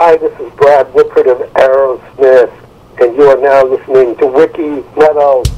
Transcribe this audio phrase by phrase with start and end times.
[0.00, 2.52] Hi, this is Brad Whitford of Aerosmith,
[3.00, 5.57] and you are now listening to Wiki Meadows.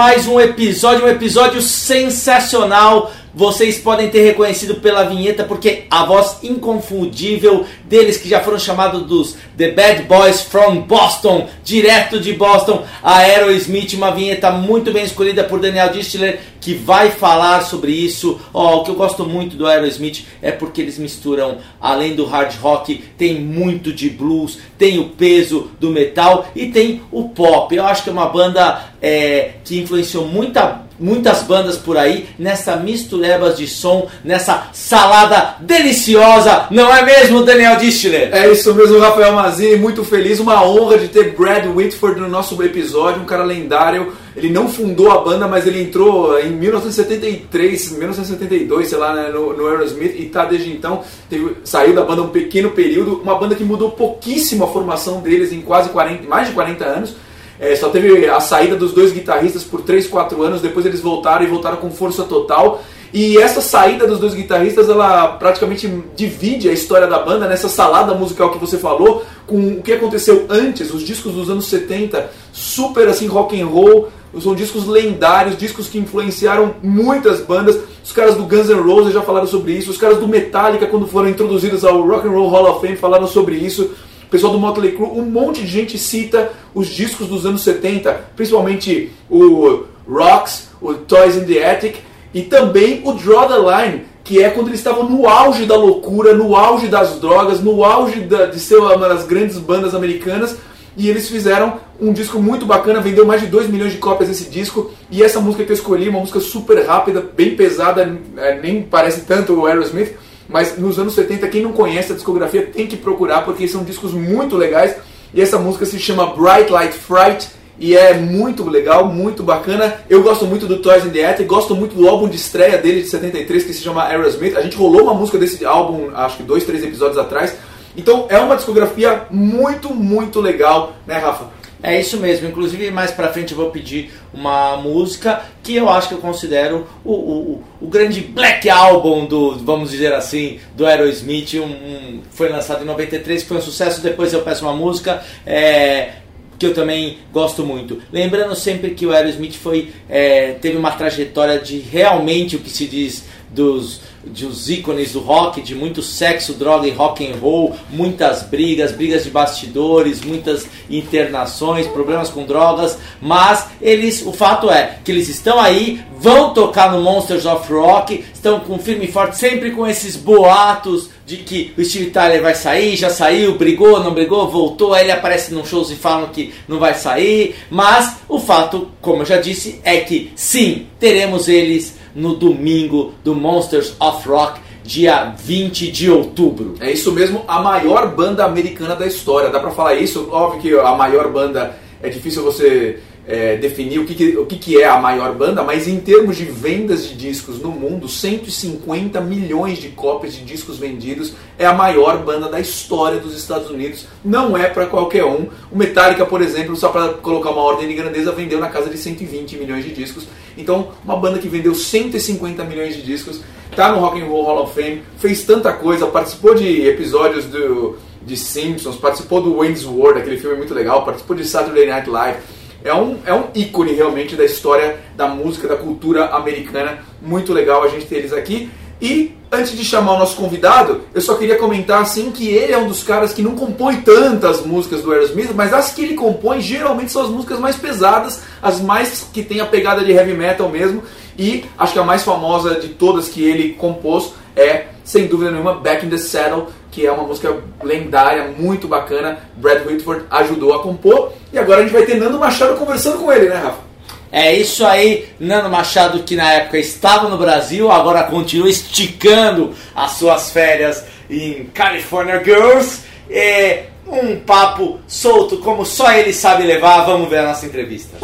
[0.00, 3.12] Mais um episódio, um episódio sensacional.
[3.34, 9.02] Vocês podem ter reconhecido pela vinheta porque a voz inconfundível deles que já foram chamados
[9.06, 15.04] dos The Bad Boys from Boston, direto de Boston, a Aerosmith, uma vinheta muito bem
[15.04, 18.38] escolhida por Daniel Distler que vai falar sobre isso.
[18.52, 22.54] Ó, o que eu gosto muito do Aerosmith é porque eles misturam, além do hard
[22.60, 27.74] rock, tem muito de blues, tem o peso do metal e tem o pop.
[27.74, 32.76] Eu acho que é uma banda é, que influenciou muita, muitas bandas por aí nessa
[32.76, 38.30] misturebas de som, nessa salada deliciosa, não é mesmo, Daniel Distler?
[38.32, 42.60] É isso mesmo, Rafael Mazini, muito feliz, uma honra de ter Brad Whitford no nosso
[42.62, 44.12] episódio, um cara lendário.
[44.36, 49.52] Ele não fundou a banda, mas ele entrou em 1973, 1972, sei lá, né, no,
[49.56, 53.54] no Aerosmith e tá desde então, teve, saiu da banda um pequeno período, uma banda
[53.54, 57.14] que mudou pouquíssimo a formação deles em quase 40, mais de 40 anos.
[57.60, 61.44] É, só teve a saída dos dois guitarristas por 3, 4 anos, depois eles voltaram
[61.44, 62.82] e voltaram com força total.
[63.12, 68.14] E essa saída dos dois guitarristas, ela praticamente divide a história da banda nessa salada
[68.14, 73.08] musical que você falou, com o que aconteceu antes, os discos dos anos 70, super
[73.08, 74.08] assim rock and roll,
[74.40, 77.78] são discos lendários, discos que influenciaram muitas bandas.
[78.02, 81.08] Os caras do Guns N' Roses já falaram sobre isso, os caras do Metallica quando
[81.08, 83.90] foram introduzidos ao Rock and Roll Hall of Fame falaram sobre isso.
[84.30, 89.10] Pessoal do Motley Crue, um monte de gente cita os discos dos anos 70, principalmente
[89.28, 91.96] o Rocks, o Toys in the Attic
[92.32, 96.32] e também o Draw the Line, que é quando eles estavam no auge da loucura,
[96.32, 100.56] no auge das drogas, no auge da, de ser uma das grandes bandas americanas.
[100.96, 104.48] E eles fizeram um disco muito bacana, vendeu mais de 2 milhões de cópias esse
[104.48, 104.92] disco.
[105.10, 109.22] E essa música que eu escolhi, uma música super rápida, bem pesada, é, nem parece
[109.22, 110.14] tanto o Aerosmith,
[110.50, 114.12] mas nos anos 70, quem não conhece a discografia tem que procurar, porque são discos
[114.12, 114.96] muito legais.
[115.32, 117.48] E essa música se chama Bright Light Fright
[117.78, 119.94] e é muito legal, muito bacana.
[120.08, 123.02] Eu gosto muito do Toys in the Attic, gosto muito do álbum de estreia dele
[123.02, 124.56] de 73 que se chama Aerosmith.
[124.56, 127.54] A gente rolou uma música desse álbum, acho que dois, três episódios atrás.
[127.96, 131.46] Então é uma discografia muito, muito legal, né, Rafa?
[131.82, 136.08] É isso mesmo, inclusive mais pra frente eu vou pedir uma música que eu acho
[136.08, 141.54] que eu considero o, o, o grande black album do, vamos dizer assim, do Aerosmith,
[141.54, 146.10] um, um, foi lançado em 93, foi um sucesso, depois eu peço uma música, é,
[146.58, 148.02] que eu também gosto muito.
[148.12, 152.86] Lembrando sempre que o Aerosmith foi, é, teve uma trajetória de realmente o que se
[152.86, 158.42] diz dos dos ícones do rock, de muito sexo, droga e rock and roll, muitas
[158.42, 165.10] brigas, brigas de bastidores, muitas internações, problemas com drogas, mas eles, o fato é que
[165.10, 169.70] eles estão aí, vão tocar no Monsters of Rock, estão com firme e forte, sempre
[169.70, 174.48] com esses boatos de que o Steve Tyler vai sair, já saiu, brigou, não brigou,
[174.48, 178.88] voltou, aí ele aparece num shows e falam que não vai sair, mas o fato,
[179.00, 184.60] como eu já disse, é que sim, teremos eles no domingo do Monsters of Rock,
[184.82, 186.74] dia 20 de outubro.
[186.80, 189.50] É isso mesmo, a maior banda americana da história.
[189.50, 190.28] Dá pra falar isso?
[190.32, 192.98] Óbvio que a maior banda é difícil você
[193.30, 196.36] é, definir o, que, que, o que, que é a maior banda, mas em termos
[196.36, 201.72] de vendas de discos no mundo, 150 milhões de cópias de discos vendidos é a
[201.72, 204.06] maior banda da história dos Estados Unidos.
[204.24, 205.46] Não é para qualquer um.
[205.70, 208.98] O Metallica, por exemplo, só para colocar uma ordem de grandeza, vendeu na casa de
[208.98, 210.26] 120 milhões de discos.
[210.58, 213.40] Então, uma banda que vendeu 150 milhões de discos,
[213.76, 217.96] tá no Rock and Roll Hall of Fame, fez tanta coisa, participou de episódios do,
[218.22, 222.38] de Simpsons, participou do Wayne's World, aquele filme muito legal, participou de Saturday Night Live.
[222.84, 226.98] É um, é um ícone realmente da história da música, da cultura americana.
[227.20, 228.70] Muito legal a gente ter eles aqui.
[229.00, 232.78] E antes de chamar o nosso convidado, eu só queria comentar assim que ele é
[232.78, 236.60] um dos caras que não compõe tantas músicas do Aerosmith, mas as que ele compõe
[236.60, 240.68] geralmente são as músicas mais pesadas, as mais que tem a pegada de heavy metal
[240.68, 241.02] mesmo.
[241.38, 245.74] E acho que a mais famosa de todas que ele compôs é, sem dúvida nenhuma,
[245.74, 249.38] Back in the Saddle, que é uma música lendária, muito bacana.
[249.56, 251.32] Brad Whitford ajudou a compor.
[251.52, 253.90] E agora a gente vai ter Nando Machado conversando com ele, né, Rafa?
[254.32, 260.12] É isso aí, Nando Machado, que na época estava no Brasil, agora continua esticando as
[260.12, 263.02] suas férias em California Girls.
[263.28, 267.04] É um papo solto, como só ele sabe levar.
[267.04, 268.16] Vamos ver a nossa entrevista.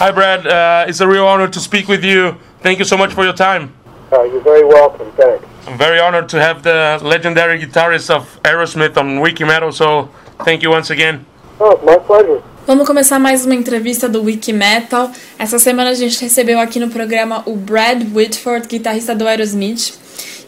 [0.00, 0.46] Hi, Brad.
[0.46, 2.36] Uh, it's a real honor to speak with you.
[2.62, 3.72] Thank you so much for your time.
[4.12, 5.06] Uh, you're very welcome.
[5.16, 5.53] Thanks.
[5.66, 10.10] I'm very honored to have the legendary guitarist of Aerosmith on Wiki Metal, so
[10.44, 11.24] thank you once again.
[11.58, 12.42] Oh, my pleasure.
[12.66, 15.10] Vamos começar mais uma entrevista do Wiki Metal.
[15.38, 19.94] Essa semana a gente recebeu aqui no programa o Brad Whitford, guitarrista do Aerosmith.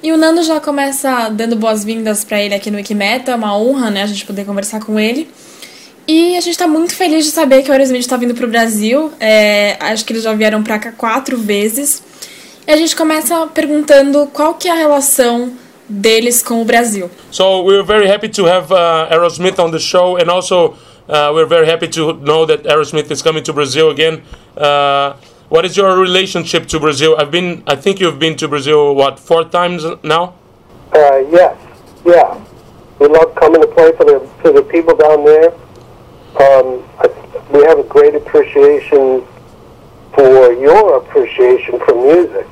[0.02, 3.34] E o Nando já começa dando boas-vindas para ele aqui no Wiki Metal.
[3.34, 5.30] É uma honra, né, a gente poder conversar com ele.
[6.06, 8.48] E a gente está muito feliz de saber que o Aerosmith está vindo para o
[8.48, 9.10] Brasil.
[9.18, 12.02] É, acho que eles já vieram para cá quatro vezes.
[12.66, 15.52] E a gente começa perguntando qual que é a relação
[15.88, 17.08] deles com o Brasil.
[17.30, 20.74] So we're very happy to have uh, Aerosmith on the show, and also
[21.08, 24.20] uh, we're very happy to know that Aerosmith is coming to Brazil again.
[24.56, 25.14] Uh,
[25.48, 27.14] what is your relationship to Brazil?
[27.16, 30.34] I've been, I think you've been to Brazil what four times now.
[30.92, 31.56] Uh, yes,
[32.04, 32.36] yeah.
[32.98, 35.52] We love coming to play for the for the people down there.
[36.42, 37.06] Um, I,
[37.52, 39.24] we have a great appreciation
[40.14, 42.46] for your appreciation for music.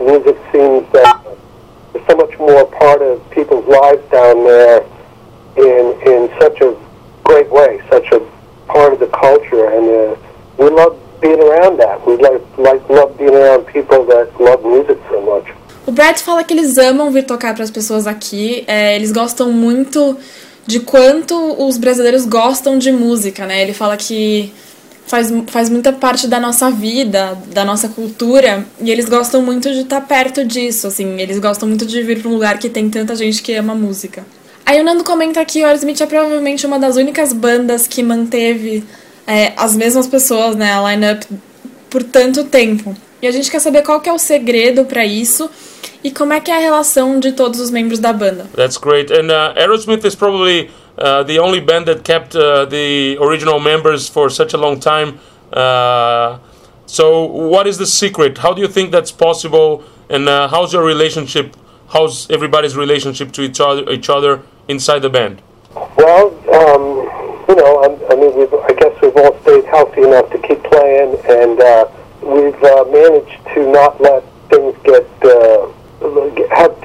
[0.00, 1.24] Music seems that
[1.92, 4.84] there's so much more part of people's lives down there
[5.56, 6.76] in in such a
[7.24, 8.20] great way, such a
[8.66, 10.16] part of the culture, and uh,
[10.58, 12.06] we love being around that.
[12.06, 15.46] We like like love being around people that love music so much.
[15.86, 18.64] O Brad fala que eles amam vir tocar para as pessoas aqui.
[18.66, 20.16] É, eles gostam muito
[20.66, 23.62] de quanto os brasileiros gostam de música, né?
[23.62, 24.52] Ele fala que
[25.06, 29.80] faz, faz muita parte da nossa vida, da nossa cultura, e eles gostam muito de
[29.80, 33.14] estar perto disso, assim, eles gostam muito de vir para um lugar que tem tanta
[33.14, 34.26] gente que ama música.
[34.64, 38.82] Aí o Nando comenta que o Aerosmith é provavelmente uma das únicas bandas que manteve
[39.26, 41.24] é, as mesmas pessoas, né, a line-up,
[41.88, 42.96] por tanto tempo.
[43.22, 45.48] E a gente quer saber qual que é o segredo para isso
[46.02, 48.46] e como é que é a relação de todos os membros da banda.
[48.54, 49.12] That's great.
[49.12, 50.68] And uh, Aerosmith is probably
[50.98, 55.18] uh, the only band that kept uh, the original members for such a long time.
[55.52, 56.38] Uh,
[56.86, 58.38] so, what is the secret?
[58.38, 59.84] How do you think that's possible?
[60.08, 61.56] And uh, how's your relationship?
[61.88, 65.42] How's everybody's relationship to each other, each other inside the band?
[65.96, 66.82] Well, um,
[67.48, 68.32] you know, I, I mean,
[68.64, 71.88] I guess we've all stayed healthy enough to keep playing, and uh,
[72.22, 75.06] we've managed to not let things get
[76.56, 76.80] have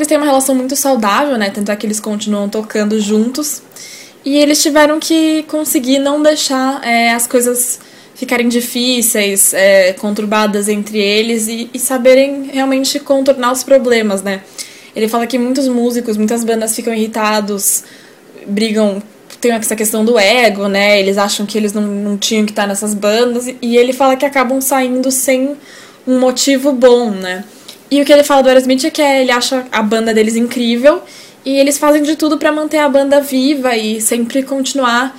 [0.00, 1.50] eles têm uma relação muito saudável, né?
[1.50, 3.62] Tanto é que eles continuam tocando juntos.
[4.24, 7.78] E eles tiveram que conseguir não deixar é, as coisas
[8.14, 14.42] ficarem difíceis, é, conturbadas entre eles e, e saberem realmente contornar os problemas, né?
[14.94, 17.84] Ele fala que muitos músicos, muitas bandas ficam irritados,
[18.46, 19.02] brigam,
[19.40, 20.98] tem essa questão do ego, né?
[20.98, 24.26] Eles acham que eles não, não tinham que estar nessas bandas e, ele fala que
[24.26, 25.56] acabam saindo sem
[26.06, 27.44] um motivo bom, né?
[27.90, 31.02] E o que ele fala do Aerosmith é que ele acha a banda deles incrível
[31.44, 35.18] e eles fazem de tudo para manter a banda viva e sempre continuar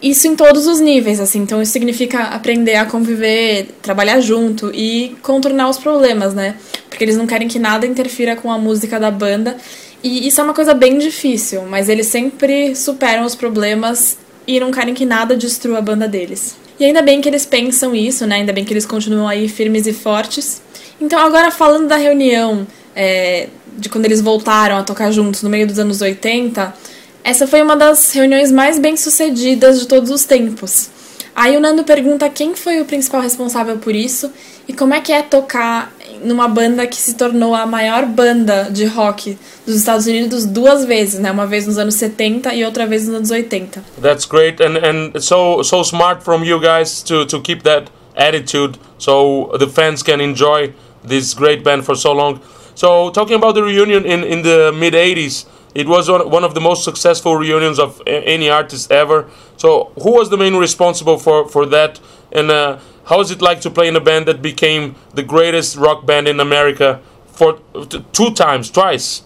[0.00, 1.40] isso em todos os níveis, assim.
[1.40, 6.56] Então isso significa aprender a conviver, trabalhar junto e contornar os problemas, né?
[6.88, 9.56] Porque eles não querem que nada interfira com a música da banda.
[10.02, 14.70] E isso é uma coisa bem difícil, mas eles sempre superam os problemas e não
[14.70, 16.56] querem que nada destrua a banda deles.
[16.78, 18.36] E ainda bem que eles pensam isso, né?
[18.36, 20.62] Ainda bem que eles continuam aí firmes e fortes.
[21.00, 25.66] Então, agora falando da reunião é, de quando eles voltaram a tocar juntos no meio
[25.66, 26.74] dos anos 80,
[27.22, 30.90] essa foi uma das reuniões mais bem sucedidas de todos os tempos.
[31.34, 34.32] Aí o Nando pergunta quem foi o principal responsável por isso
[34.66, 35.92] e como é que é tocar
[36.24, 39.36] numa banda que se tornou a maior banda de rock
[39.66, 41.30] dos Estados Unidos duas vezes, né?
[41.30, 43.84] Uma vez nos anos 70 e outra vez nos anos 80.
[44.00, 48.78] That's great and and so so smart from you guys to to keep that attitude
[48.98, 50.72] so the fans can enjoy
[51.04, 52.40] this great band for so long.
[52.74, 56.54] So talking about the reunion in in the mid 80s, it was one one of
[56.54, 59.28] the most successful reunions of any artist ever.
[59.56, 62.00] So who was the main responsible for for that
[62.32, 65.76] and uh, how is it like to play in a band that became the greatest
[65.76, 69.22] rock band in America for t- two times, twice?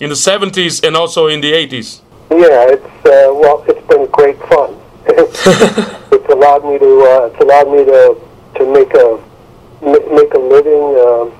[0.00, 2.00] In the 70s and also in the 80s.
[2.30, 4.80] Yeah, it's uh, well, it's been great fun.
[5.06, 8.27] it's allowed me to uh, it's allowed me to
[8.58, 9.18] to make a
[10.14, 11.32] make a living um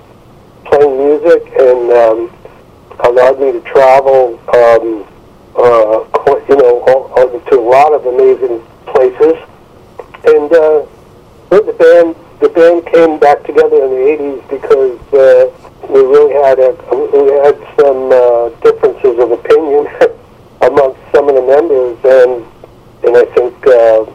[0.69, 2.31] playing music and um,
[3.05, 4.39] allowed me to travel.
[4.53, 5.05] Um,
[5.57, 6.05] uh,
[6.47, 9.35] you know, all, all, to a lot of amazing places,
[10.25, 10.85] and uh,
[11.49, 15.49] the band the band came back together in the '80s because uh,
[15.89, 19.87] we really had a, we had some uh, differences of opinion
[20.61, 22.45] amongst some of the members, and
[23.03, 24.05] and I think uh,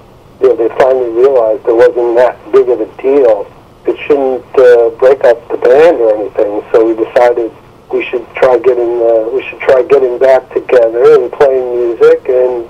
[0.49, 3.47] know, they finally realized it wasn't that big of a deal.
[3.87, 6.63] It shouldn't uh, break up the band or anything.
[6.73, 7.53] So we decided
[7.93, 12.69] we should try getting uh, we should try getting back together and playing music, and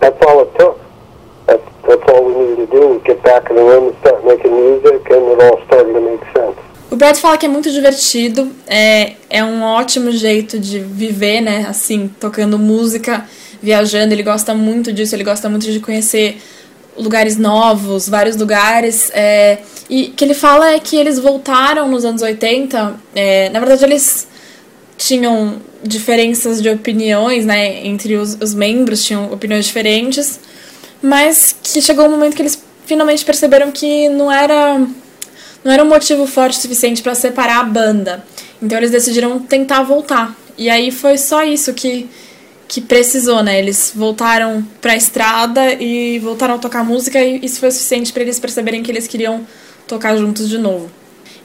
[0.00, 0.78] that's all it took.
[1.46, 4.24] That's that's all we needed to do was get back in the room and start
[4.24, 6.58] making music, and it all started to make sense.
[6.90, 11.64] O Brad fala que é muito divertido, é, é um ótimo jeito de viver, né?
[11.66, 13.24] Assim, tocando música,
[13.62, 14.12] viajando.
[14.12, 16.36] Ele gosta muito disso, ele gosta muito de conhecer
[16.96, 19.10] lugares novos, vários lugares.
[19.14, 19.58] É,
[19.88, 22.94] e que ele fala é que eles voltaram nos anos 80.
[23.14, 24.26] É, na verdade, eles
[24.96, 27.84] tinham diferenças de opiniões, né?
[27.86, 30.38] Entre os, os membros, tinham opiniões diferentes.
[31.02, 34.78] Mas que chegou um momento que eles finalmente perceberam que não era
[35.64, 38.24] não era um motivo forte o suficiente para separar a banda.
[38.60, 40.36] Então eles decidiram tentar voltar.
[40.58, 42.08] E aí foi só isso que
[42.72, 43.58] que precisou, né?
[43.58, 48.22] Eles voltaram pra estrada e voltaram a tocar música e isso foi o suficiente para
[48.22, 49.46] eles perceberem que eles queriam
[49.86, 50.90] tocar juntos de novo.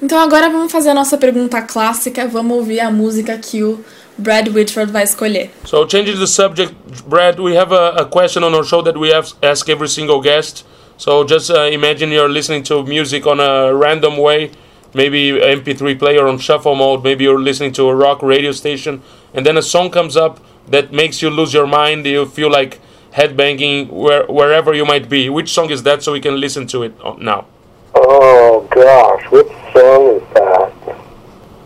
[0.02, 3.84] Então agora vamos fazer a nossa pergunta clássica, vamos ouvir a música que o
[4.18, 5.50] Brad Whitford vai escolher.
[5.66, 6.74] So, changing the subject,
[7.06, 10.22] Brad, we have a, a question on our show that we have ask every single
[10.22, 10.66] guest.
[10.98, 14.52] So, just uh, imagine you're listening to music on a random way,
[14.94, 19.02] maybe MP3 player on shuffle mode, maybe you're listening to a rock radio station,
[19.34, 22.06] and then a song comes up that makes you lose your mind.
[22.06, 22.80] You feel like
[23.14, 25.30] headbanging where, wherever you might be.
[25.30, 27.48] Which song is that so we can listen to it uh, now?
[27.96, 30.72] Oh gosh, which song is that?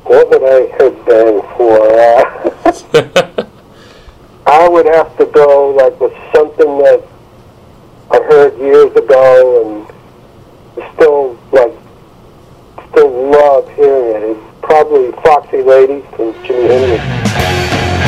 [0.04, 1.78] What would I headbang for?
[2.00, 3.48] Uh,
[4.48, 7.04] I would have to go like with something that
[8.12, 11.74] I heard years ago and still like
[12.92, 14.24] still love hearing it.
[14.32, 18.01] It'd probably Foxy Lady from Jimi Hendrix.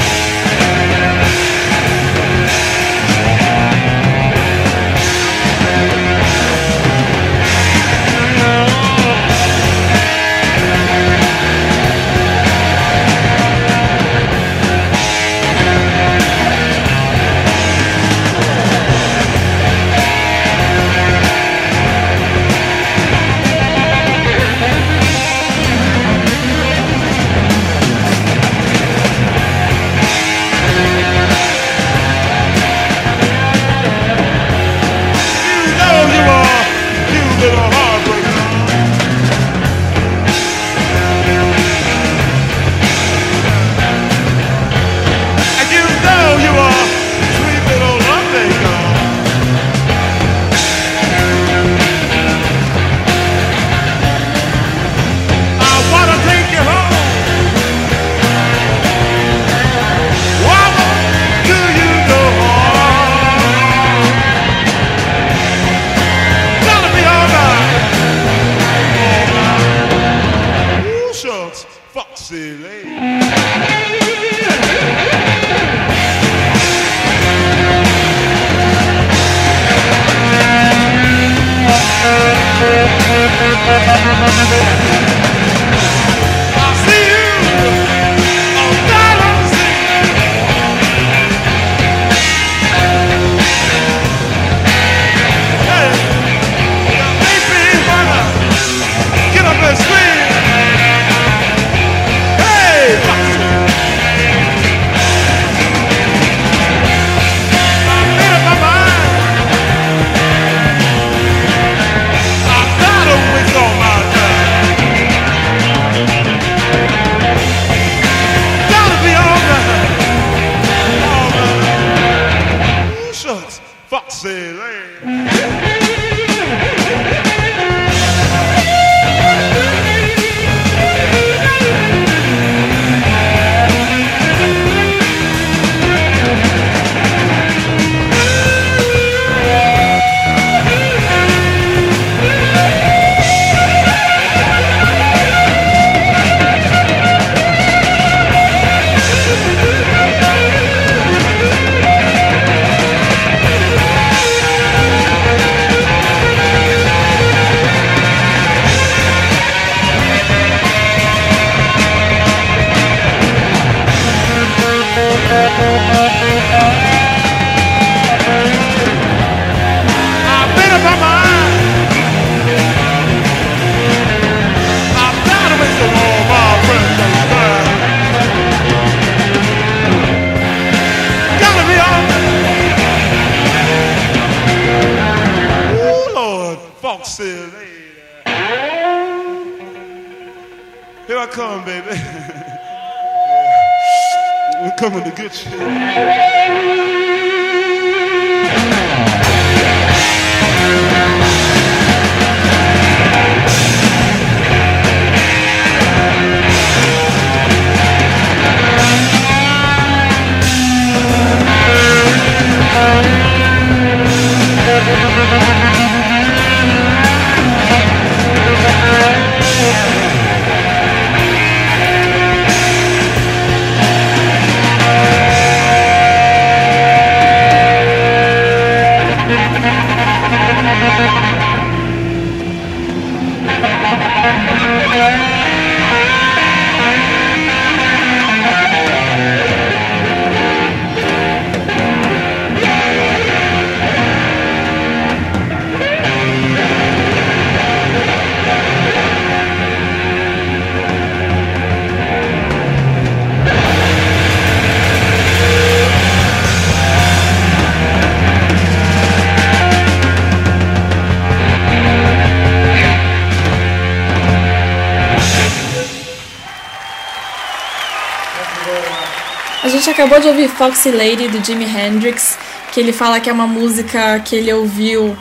[269.94, 272.36] Acabou de ouvir Foxy Lady do Jimi Hendrix,
[272.74, 275.16] que ele fala que é uma música que ele ouviu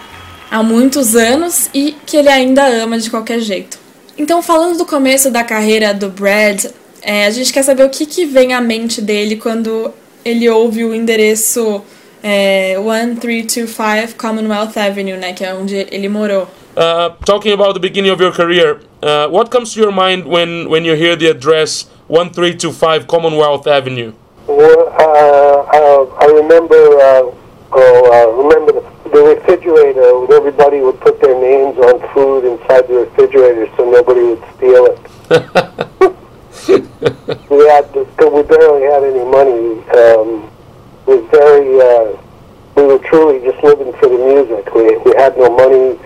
[0.51, 3.79] há muitos anos e que ele ainda ama de qualquer jeito.
[4.17, 6.65] Então, falando do começo da carreira do Brad,
[7.03, 9.93] é, a gente quer saber o que, que vem à mente dele quando
[10.25, 11.83] ele ouve o endereço
[12.23, 16.49] é, 1325 Commonwealth Avenue, né, que é onde ele morou.
[16.79, 20.71] uh, talking about the beginning of your career, uh, what comes to your mind when,
[20.71, 24.15] when you hear the address 1325 Commonwealth Avenue?
[24.49, 27.31] Well, uh, uh, I remember, uh,
[27.73, 30.27] oh, uh, remember the, the refrigerator.
[30.35, 34.99] Everybody would put their names on food inside the refrigerator so nobody would steal it.
[37.51, 39.79] we had, we barely had any money.
[39.95, 40.51] Um,
[41.07, 42.17] it was very, uh,
[42.75, 44.75] we were truly just living for the music.
[44.75, 45.97] We, we had no money.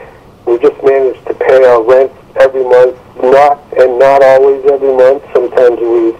[0.44, 2.98] We just managed to pay our rent every month.
[3.16, 5.24] Not and not always every month.
[5.32, 6.12] Sometimes we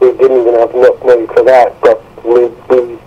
[0.00, 1.72] we didn't even have enough money for that.
[1.80, 2.98] But we we,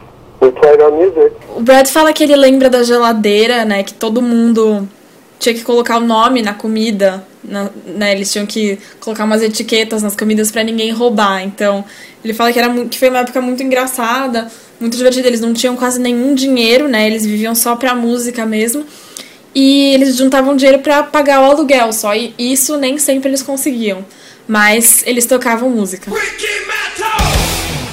[0.41, 1.33] we played our music.
[1.55, 3.83] O Brad fala que ele lembra da geladeira, né?
[3.83, 4.87] Que todo mundo
[5.39, 7.23] tinha que colocar o nome na comida.
[7.43, 11.43] na- né, eles tinham que colocar umas etiquetas nas comidas pra ninguém roubar.
[11.43, 11.83] Então,
[12.23, 15.27] ele fala que, era, que foi uma época muito engraçada, muito divertida.
[15.27, 17.05] Eles não tinham quase nenhum dinheiro, né?
[17.05, 18.85] Eles viviam só pra música mesmo.
[19.53, 22.15] E eles juntavam dinheiro pra pagar o aluguel só.
[22.15, 24.05] E isso nem sempre eles conseguiam.
[24.47, 26.11] Mas eles tocavam música.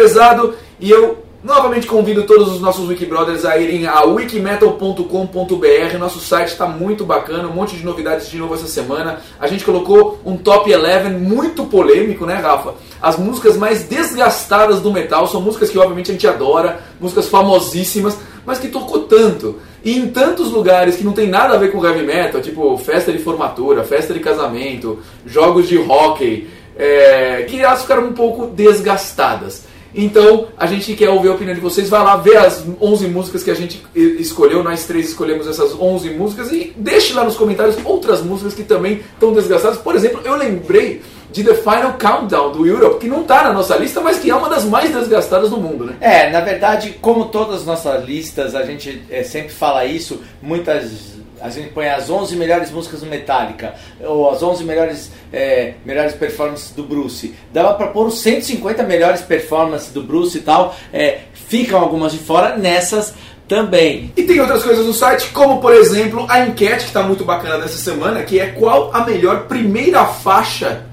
[0.00, 5.98] pesado e eu novamente convido todos os nossos Wikibrothers a irem a wikimetal.com.br.
[5.98, 9.20] Nosso site está muito bacana, um monte de novidades de novo essa semana.
[9.38, 12.72] A gente colocou um top 11 muito polêmico, né, Rafa?
[13.00, 18.16] As músicas mais desgastadas do metal são músicas que obviamente a gente adora, músicas famosíssimas,
[18.46, 19.56] mas que tocou tanto.
[19.84, 23.12] E em tantos lugares que não tem nada a ver com heavy metal, tipo festa
[23.12, 26.48] de formatura, festa de casamento, jogos de hockey,
[26.80, 29.68] é, que elas ficaram um pouco desgastadas.
[29.94, 31.88] Então, a gente quer ouvir a opinião de vocês.
[31.88, 34.62] Vai lá ver as 11 músicas que a gente escolheu.
[34.62, 36.52] Nós três escolhemos essas 11 músicas.
[36.52, 39.78] E deixe lá nos comentários outras músicas que também estão desgastadas.
[39.78, 43.76] Por exemplo, eu lembrei de The Final Countdown do Europe, que não está na nossa
[43.76, 45.96] lista, mas que é uma das mais desgastadas do mundo, né?
[46.00, 51.19] É, na verdade, como todas as nossas listas, a gente é, sempre fala isso, muitas.
[51.40, 56.14] A gente põe as 11 melhores músicas do Metallica, ou as 11 melhores, é, melhores
[56.14, 57.34] performances do Bruce.
[57.52, 60.76] Dava pra pôr os 150 melhores performances do Bruce e tal.
[60.92, 63.14] É, ficam algumas de fora nessas
[63.48, 64.12] também.
[64.16, 67.58] E tem outras coisas no site, como por exemplo a enquete que está muito bacana
[67.58, 70.86] dessa semana, que é qual a melhor primeira faixa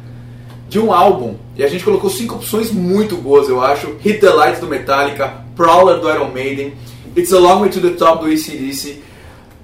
[0.68, 1.36] de um álbum.
[1.56, 3.96] E a gente colocou cinco opções muito boas, eu acho.
[4.00, 6.74] Hit the Light do Metallica, Prowler do Iron Maiden,
[7.16, 9.02] It's a Long Way to the Top do ACDC,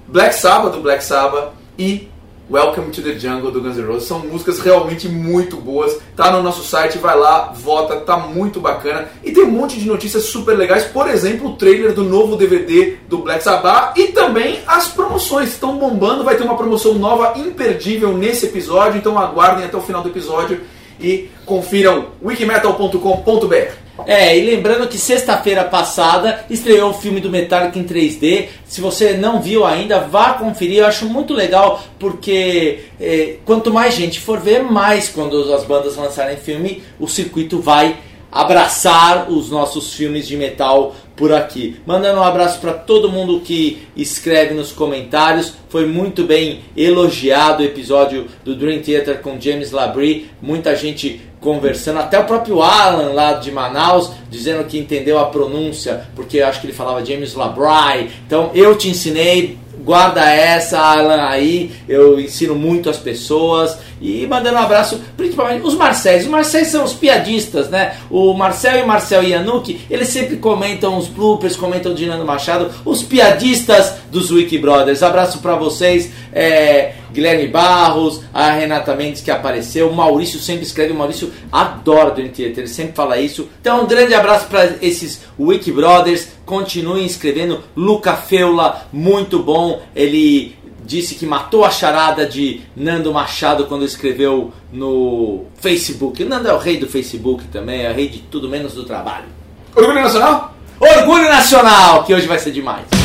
[0.06, 2.08] Black Sabbath do Black Sabbath e
[2.50, 4.06] Welcome to the Jungle do Guns N' Roses.
[4.06, 5.98] São músicas realmente muito boas.
[6.14, 9.08] Tá no nosso site, vai lá, vota, tá muito bacana.
[9.24, 12.98] E tem um monte de notícias super legais, por exemplo, o trailer do novo DVD
[13.08, 16.22] do Black Sabbath e também as promoções estão bombando.
[16.22, 20.60] Vai ter uma promoção nova imperdível nesse episódio, então aguardem até o final do episódio
[21.00, 23.83] e confiram wikimetal.com.br.
[24.06, 28.48] É, e lembrando que sexta-feira passada estreou o filme do Metallica em 3D.
[28.66, 30.78] Se você não viu ainda, vá conferir.
[30.78, 35.96] Eu acho muito legal porque é, quanto mais gente for ver, mais quando as bandas
[35.96, 37.96] lançarem filme, o circuito vai
[38.34, 41.76] abraçar os nossos filmes de metal por aqui.
[41.86, 45.54] Mandando um abraço para todo mundo que escreve nos comentários.
[45.68, 50.28] Foi muito bem elogiado o episódio do Dream Theater com James Labrie.
[50.42, 56.06] Muita gente conversando, até o próprio Alan lá de Manaus, dizendo que entendeu a pronúncia,
[56.16, 58.10] porque acho que ele falava James Labrie.
[58.26, 61.70] Então eu te ensinei, guarda essa, Alan, aí.
[61.86, 63.78] Eu ensino muito as pessoas.
[64.00, 66.24] E mandando um abraço, principalmente os Marcéis.
[66.24, 67.96] Os Marcéis são os piadistas, né?
[68.10, 72.70] O Marcel e Marcel Yanuki, eles sempre comentam os bloopers, comentam de Nando Machado.
[72.84, 75.02] Os piadistas dos Wiki Brothers.
[75.02, 76.10] Abraço para vocês.
[76.32, 82.10] É, Guilherme Barros, a Renata Mendes que apareceu, o Maurício sempre escreve, o Maurício adora
[82.10, 83.48] Dream Theater, ele sempre fala isso.
[83.60, 87.60] Então um grande abraço para esses Wiki Brothers, continuem escrevendo.
[87.76, 94.52] Luca Feula, muito bom, ele disse que matou a charada de Nando Machado quando escreveu
[94.72, 96.24] no Facebook.
[96.24, 99.26] Nando é o rei do Facebook também, é o rei de tudo menos do trabalho.
[99.74, 100.54] Orgulho Nacional?
[100.78, 103.03] Orgulho Nacional, que hoje vai ser demais.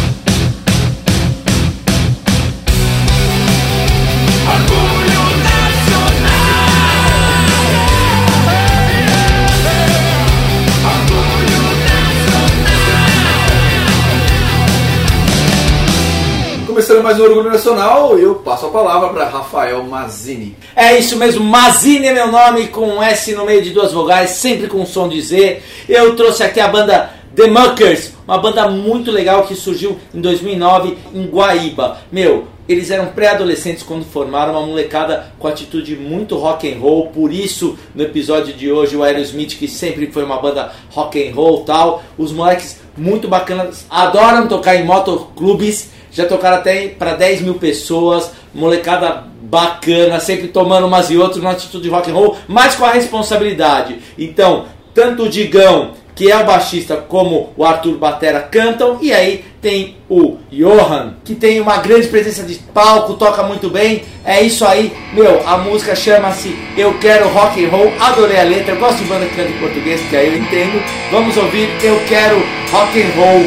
[16.79, 20.55] Começando mais um Orgulho Nacional, eu passo a palavra para Rafael Mazini.
[20.73, 24.29] É isso mesmo, Mazine é meu nome, com um S no meio de duas vogais,
[24.29, 25.61] sempre com som de Z.
[25.89, 30.97] Eu trouxe aqui a banda The Muckers, uma banda muito legal que surgiu em 2009
[31.13, 31.97] em Guaíba.
[32.09, 37.07] Meu, eles eram pré-adolescentes quando formaram, uma molecada com atitude muito rock and roll.
[37.07, 41.35] Por isso, no episódio de hoje, o Aerosmith, que sempre foi uma banda rock and
[41.35, 47.41] roll tal, os moleques muito bacanas, adoram tocar em motoclubes, já tocaram até para 10
[47.41, 52.75] mil pessoas, molecada bacana, sempre tomando umas e outras, uma atitude rock and roll, mas
[52.75, 53.97] com a responsabilidade.
[54.17, 59.45] Então, tanto o Digão, que é o baixista, como o Arthur Batera cantam, e aí
[59.61, 64.03] tem o Johan, que tem uma grande presença de palco, toca muito bem.
[64.25, 68.75] É isso aí, meu, a música chama-se Eu Quero Rock and Roll, adorei a letra,
[68.75, 70.83] gosto de banda que canta em português, que aí eu entendo.
[71.09, 72.35] Vamos ouvir Eu Quero
[72.71, 73.45] Rock and Roll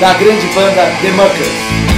[0.00, 1.97] da grande banda The Muckers.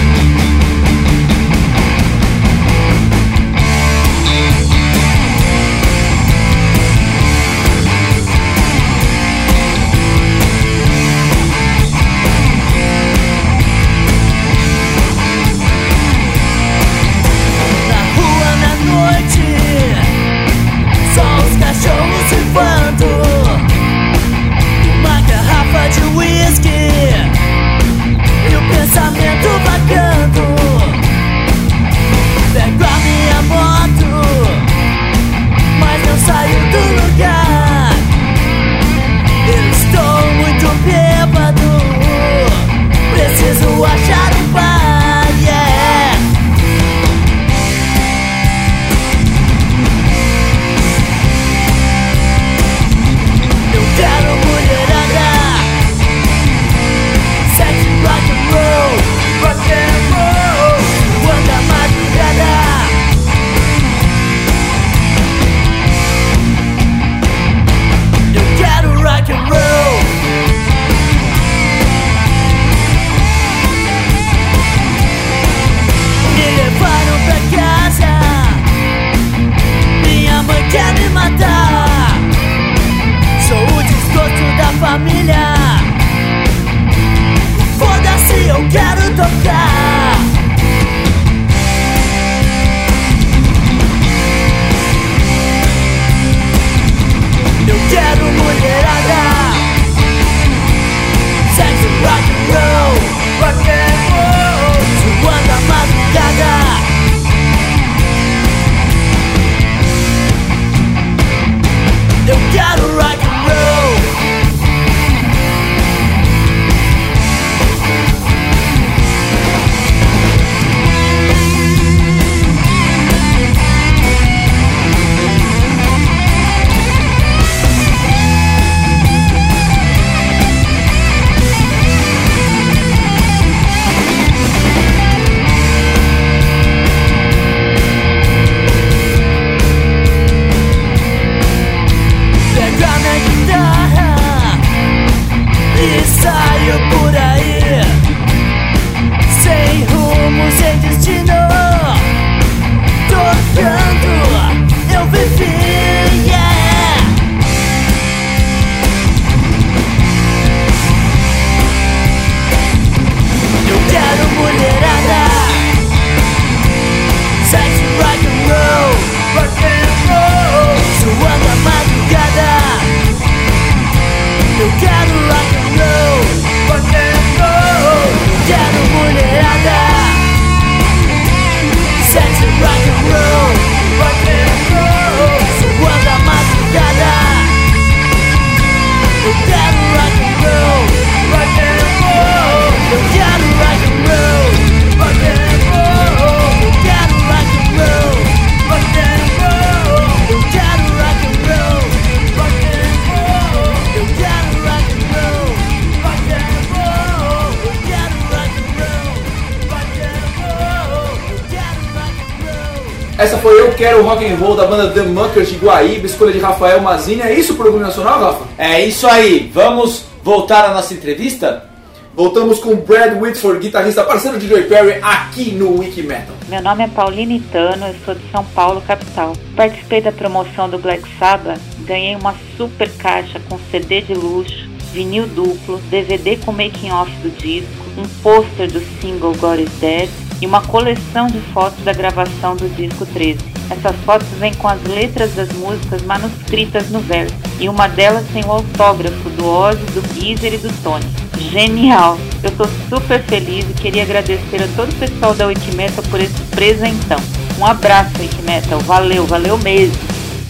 [213.21, 216.39] Essa foi Eu Quero Rock and Roll da banda The Muckers de Guaíba, escolha de
[216.39, 217.21] Rafael Mazini.
[217.21, 218.47] É isso pro Orgulho Nacional, Rafa?
[218.57, 221.69] É isso aí, vamos voltar à nossa entrevista?
[222.17, 226.35] Voltamos com Brad Whitford, guitarrista parceiro de Joey Perry, aqui no Wiki Metal.
[226.49, 229.35] Meu nome é Paulina Itano, eu sou de São Paulo, capital.
[229.55, 235.27] Participei da promoção do Black Sabbath, ganhei uma super caixa com CD de luxo, vinil
[235.27, 240.09] duplo, DVD com making off do disco, um pôster do single God is Dead
[240.41, 243.39] e uma coleção de fotos da gravação do disco 13.
[243.71, 248.45] Essas fotos vêm com as letras das músicas manuscritas no verso, e uma delas tem
[248.45, 251.05] o autógrafo do Ozzy, do Geezer e do Tony.
[251.39, 252.19] Genial!
[252.43, 256.41] Eu tô super feliz e queria agradecer a todo o pessoal da Wikimetal por esse
[256.51, 257.19] presentão.
[257.59, 258.81] Um abraço, Wikimetal.
[258.81, 259.97] Valeu, valeu mesmo.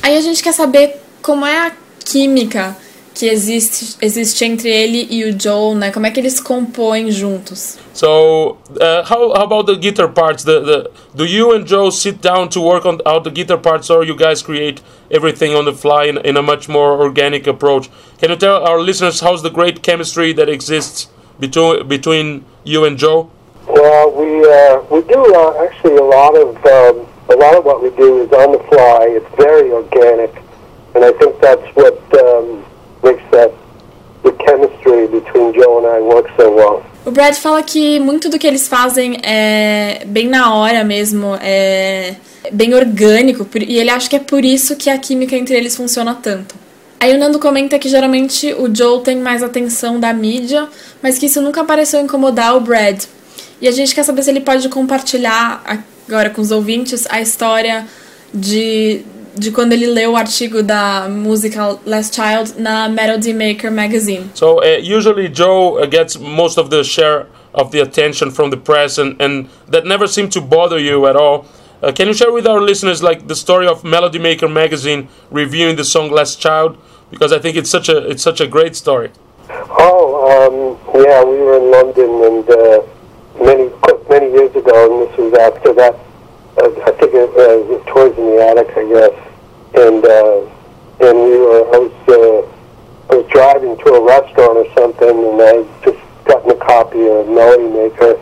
[0.03, 1.73] Aí a gente quer saber como é a
[2.05, 2.77] química
[3.21, 5.93] que existe, existe entre ele e o Joe, né?
[5.93, 7.79] Como é que eles compõem juntos?
[7.93, 10.43] So, uh, how, how about the guitar parts?
[10.43, 13.91] The, the do you and Joe sit down to work on out the guitar parts,
[13.91, 17.91] or you guys create everything on the fly in, in a much more organic approach?
[18.19, 22.97] Can you tell our listeners how's the great chemistry that exists between between you and
[22.97, 23.29] Joe?
[23.67, 27.83] Well, we uh, we do uh, actually a lot of um, a lot of what
[27.83, 29.09] we do is on the fly.
[29.11, 30.35] It's very organic,
[30.95, 32.01] and I think that's what
[37.11, 42.15] O Brad fala que muito do que eles fazem é bem na hora mesmo, é
[42.53, 46.15] bem orgânico, e ele acha que é por isso que a química entre eles funciona
[46.15, 46.55] tanto.
[47.01, 50.69] Aí o Nando comenta que geralmente o Joe tem mais atenção da mídia,
[51.03, 53.03] mas que isso nunca pareceu incomodar o Brad.
[53.61, 57.89] E a gente quer saber se ele pode compartilhar agora com os ouvintes a história
[58.33, 59.03] de,
[59.37, 64.31] de quando ele leu o artigo da música Last Child na Melody Maker Magazine.
[64.35, 68.57] So uh, usually Joe uh, gets most of the share of the attention from the
[68.57, 71.47] press, and, and that never seemed to bother you at all.
[71.83, 75.77] Uh, can you share with our listeners like the story of Melody Maker magazine reviewing
[75.77, 76.77] the song "Last Child"?
[77.11, 79.11] Because I think it's such a it's such a great story.
[79.51, 82.83] Oh, um, yeah, we were in London and uh,
[83.43, 83.71] many
[84.09, 86.10] many years ago, and this was after that.
[86.61, 89.17] Uh, I think it uh, was towards in the attic, I guess.
[89.81, 90.45] And uh,
[91.01, 95.41] and we were, I was uh, I was driving to a restaurant or something, and
[95.41, 98.21] I just gotten a copy of Melody Maker,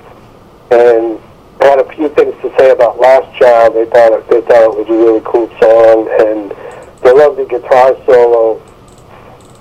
[0.70, 1.18] and
[1.60, 3.74] had a few things to say about Last Child.
[3.74, 6.54] They thought it, they thought it was a really cool song, and
[7.02, 8.62] they loved the guitar solo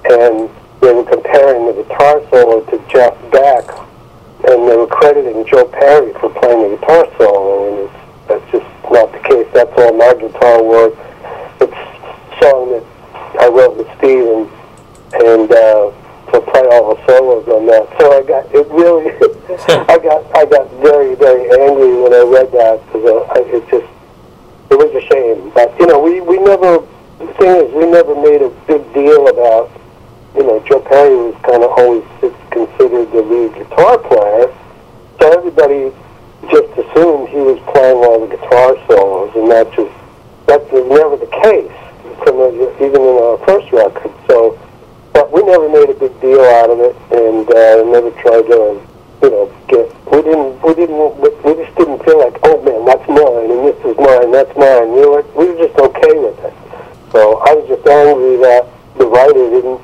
[0.10, 0.50] and
[0.82, 3.68] they were comparing the guitar solo to Jeff Beck,
[4.48, 8.07] and they were crediting Joe Perry for playing the guitar solo, and it's,
[8.98, 9.48] not the case.
[9.54, 10.94] That's all my guitar work.
[11.62, 12.86] It's a song that
[13.40, 14.50] I wrote with Steve, and,
[15.22, 15.94] and uh,
[16.34, 17.86] to play all the solos on that.
[18.00, 19.14] So I got it really.
[19.94, 23.86] I got I got very very angry when I read that because uh, it just
[24.72, 25.52] it was a shame.
[25.54, 26.82] But you know, we we never.
[27.20, 29.72] The thing is, we never made a big deal about
[30.36, 32.06] you know, Joe Perry was kind of always
[32.52, 34.54] considered the lead guitar player,
[35.20, 35.92] so everybody
[36.50, 39.94] just assumed he was playing all the guitar solos, and that just
[40.48, 41.78] that was never the case
[42.24, 44.14] from the, even in our first record.
[44.28, 44.58] So,
[45.14, 48.80] but we never made a big deal out of it, and uh, never tried to,
[49.24, 49.88] you know, get.
[50.12, 50.62] We didn't.
[50.64, 51.20] We didn't.
[51.20, 54.92] We just didn't feel like, oh man, that's mine, and this is mine, that's mine.
[54.94, 55.24] We were.
[55.36, 56.56] We were just okay with it.
[57.12, 58.68] So I was just angry that
[58.98, 59.82] the writer didn't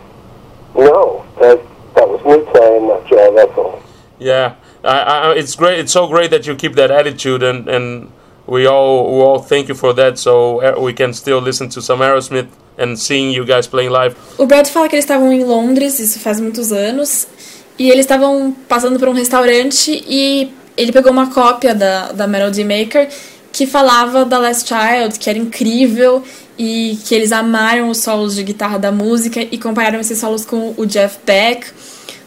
[0.76, 1.62] no, that
[1.96, 3.34] that was me playing that Joe.
[3.36, 3.82] That's all.
[4.18, 5.80] Yeah, I, I, it's great.
[5.80, 8.12] It's so great that you keep that attitude, and, and
[8.48, 10.18] we all we all thank you for that.
[10.18, 14.16] So uh, we can still listen to some Aerosmith and seeing you guys playing live.
[14.38, 17.28] O Brad fala que eles estavam em Londres, isso faz muitos anos,
[17.78, 22.64] e eles estavam passando por um restaurante e ele pegou uma cópia da, da Melody
[22.64, 23.08] Maker
[23.52, 26.24] que falava da Last Child, que era incrível
[26.58, 30.74] e que eles amaram os solos de guitarra da música e compararam esses solos com
[30.76, 31.68] o Jeff Beck.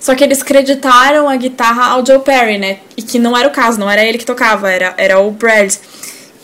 [0.07, 2.79] Só que eles creditaram a guitarra ao Joe Perry, né?
[2.97, 5.75] E que não era o caso, não era ele que tocava, era, era o Brad.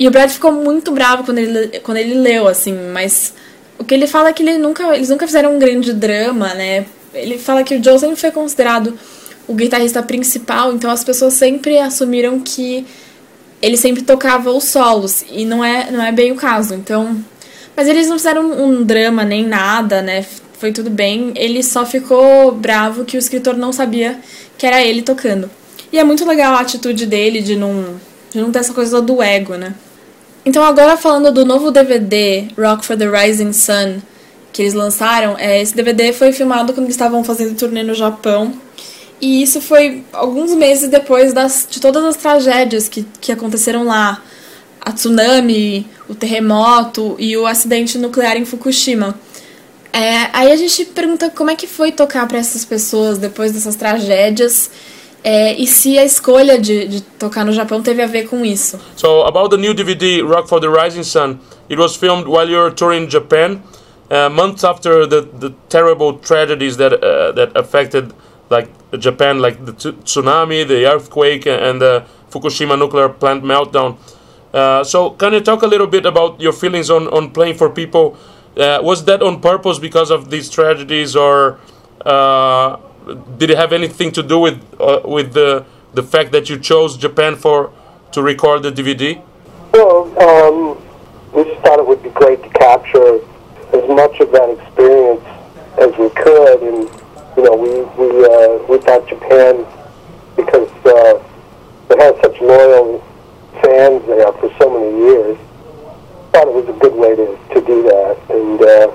[0.00, 3.32] E o Brad ficou muito bravo quando ele, quando ele leu, assim, mas
[3.78, 6.86] o que ele fala é que ele nunca, eles nunca fizeram um grande drama, né?
[7.14, 8.98] Ele fala que o Joe sempre foi considerado
[9.46, 12.84] o guitarrista principal, então as pessoas sempre assumiram que
[13.62, 17.16] ele sempre tocava os solos, e não é, não é bem o caso, então...
[17.76, 20.26] Mas eles não fizeram um drama nem nada, né?
[20.62, 21.32] Foi tudo bem.
[21.34, 24.20] Ele só ficou bravo que o escritor não sabia
[24.56, 25.50] que era ele tocando.
[25.92, 27.96] E é muito legal a atitude dele de não,
[28.30, 29.74] de não ter essa coisa do ego, né?
[30.46, 34.02] Então agora falando do novo DVD, Rock for the Rising Sun,
[34.52, 38.54] que eles lançaram, é, esse DVD foi filmado quando eles estavam fazendo turnê no Japão.
[39.20, 44.22] E isso foi alguns meses depois das, de todas as tragédias que, que aconteceram lá.
[44.80, 49.18] a tsunami, o terremoto e o acidente nuclear em Fukushima.
[49.92, 53.76] É, aí a gente pergunta como é que foi tocar para essas pessoas depois dessas
[53.76, 54.70] tragédias
[55.24, 58.80] é, e se a escolha de, de tocar no Japão teve a ver com isso.
[58.96, 61.38] So about the new DVD Rock for the Rising Sun,
[61.68, 63.62] it was filmed while you were touring Japan,
[64.10, 68.12] uh, months after the, the terrible tragedies that uh, that affected
[68.50, 68.68] like
[68.98, 73.96] Japan, like the tsunami, the earthquake, and the Fukushima nuclear plant meltdown.
[74.52, 77.70] Uh, so can you talk a little bit about your feelings on, on playing for
[77.70, 78.16] people?
[78.56, 81.58] Uh, was that on purpose because of these tragedies, or
[82.04, 82.76] uh,
[83.38, 86.96] did it have anything to do with uh, with the the fact that you chose
[86.96, 87.72] Japan for
[88.12, 89.22] to record the DVD?
[89.72, 90.82] Well, um,
[91.32, 93.20] we just thought it would be great to capture
[93.72, 95.24] as much of that experience
[95.78, 97.02] as we could, and
[97.36, 99.64] you know, we we uh, we thought Japan
[100.36, 101.22] because uh,
[101.90, 103.00] it has such loyal
[103.62, 105.38] fans there for so many years.
[106.32, 108.88] Thought it was a good way to, to do that, and uh,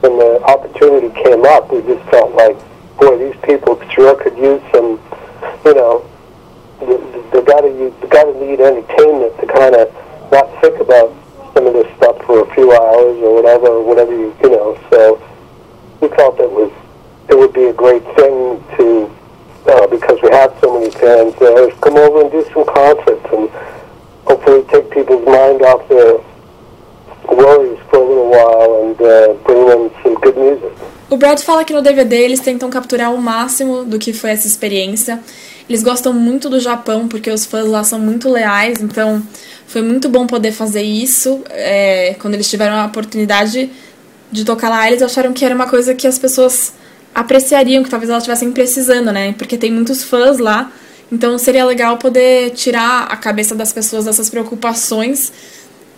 [0.00, 2.56] when the opportunity came up, we just felt like,
[2.98, 5.00] boy, these people sure could use some,
[5.64, 6.04] you know,
[6.78, 9.90] they, gotta use, they gotta need entertainment to kind of
[10.30, 11.10] not think about
[11.54, 14.78] some of this stuff for a few hours or whatever, whatever you, you know.
[14.90, 15.18] So
[16.00, 16.70] we felt it was,
[17.28, 19.10] it would be a great thing to,
[19.66, 23.26] uh, because we have so many fans there, is come over and do some concerts
[23.32, 23.50] and
[24.28, 26.22] hopefully take people's mind off their
[31.10, 34.46] O Brad fala que no DVD eles tentam capturar o máximo do que foi essa
[34.46, 35.20] experiência.
[35.68, 39.22] Eles gostam muito do Japão porque os fãs lá são muito leais, então
[39.66, 41.42] foi muito bom poder fazer isso.
[41.50, 43.70] É, quando eles tiveram a oportunidade
[44.30, 46.74] de tocar lá, eles acharam que era uma coisa que as pessoas
[47.14, 49.34] apreciariam, que talvez elas estivessem precisando, né?
[49.36, 50.70] Porque tem muitos fãs lá,
[51.10, 55.32] então seria legal poder tirar a cabeça das pessoas dessas preocupações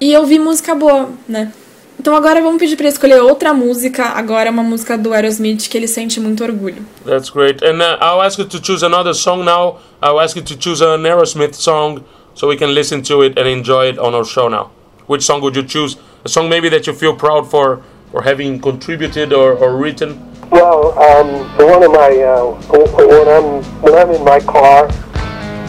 [0.01, 1.53] e ouvir música boa, né?
[1.99, 5.69] Então agora vamos pedir para ele escolher outra música, agora é uma música do Aerosmith
[5.69, 6.83] que ele sente muito orgulho.
[7.05, 7.63] That's great.
[7.63, 9.81] And uh, I'll ask you to choose another song now.
[10.03, 12.03] I'll ask you to choose an Aerosmith song
[12.35, 14.71] so we can listen to it and enjoy it on our show now.
[15.09, 15.99] Which song would you choose?
[16.25, 20.19] A song maybe that you feel proud for for having contributed or, or written?
[20.51, 21.29] Well, um,
[21.59, 24.89] one of my uh, when I'm when I'm in my car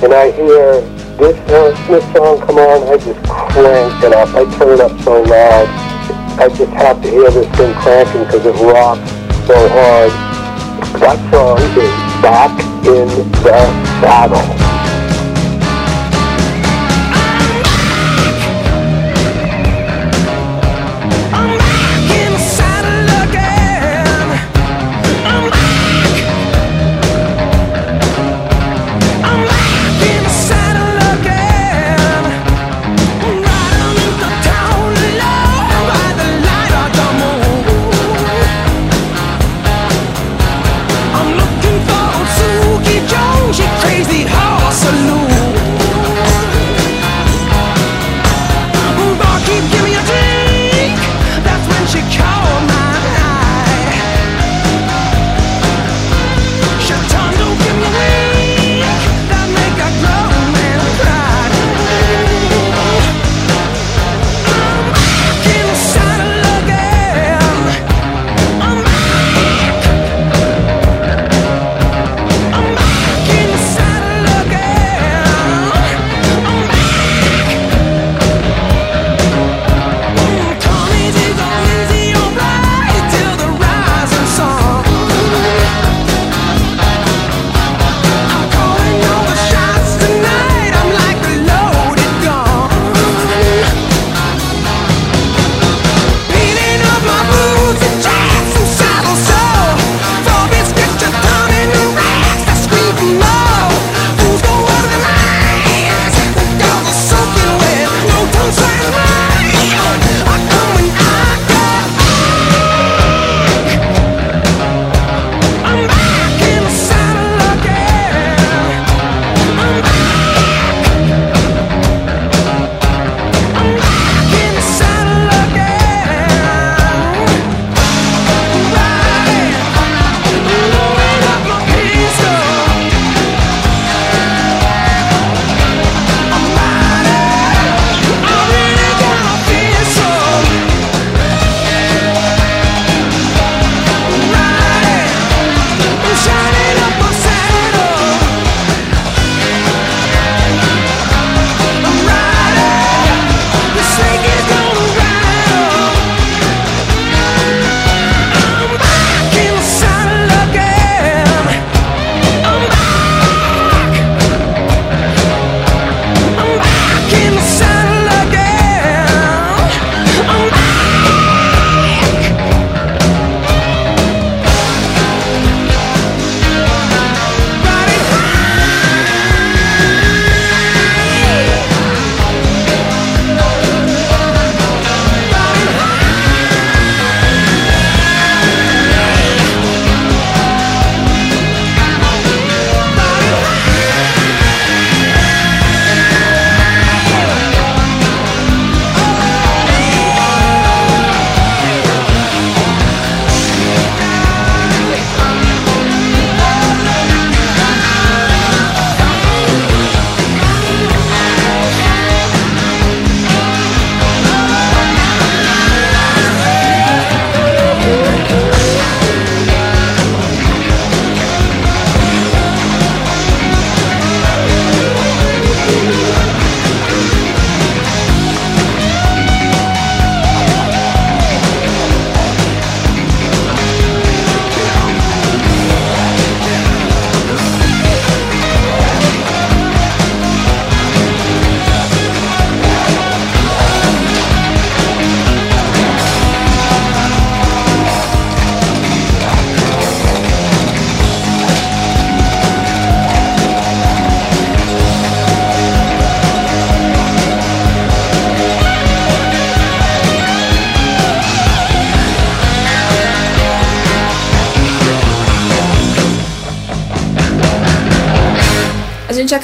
[0.03, 0.81] and I hear
[1.17, 4.29] this Aerosmith song come on, I just crank it up.
[4.29, 5.67] I turn it up so loud.
[6.39, 9.11] I just have to hear this thing cranking because it rocks
[9.45, 10.11] so hard.
[10.99, 12.51] That song is Back
[12.85, 13.07] in
[13.43, 13.71] the
[14.01, 14.70] Saddle.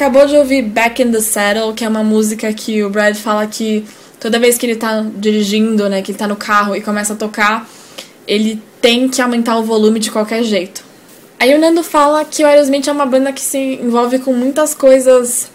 [0.08, 3.46] Acabou de ouvir Back in the Saddle, que é uma música que o Brad fala
[3.46, 3.86] que
[4.22, 7.16] toda vez que ele tá dirigindo, né, que ele tá no carro e começa a
[7.18, 7.70] tocar,
[8.26, 10.82] ele tem que aumentar o volume de qualquer jeito.
[11.38, 14.74] Aí o Nando fala que o Aerosmith é uma banda que se envolve com muitas
[14.74, 15.52] coisas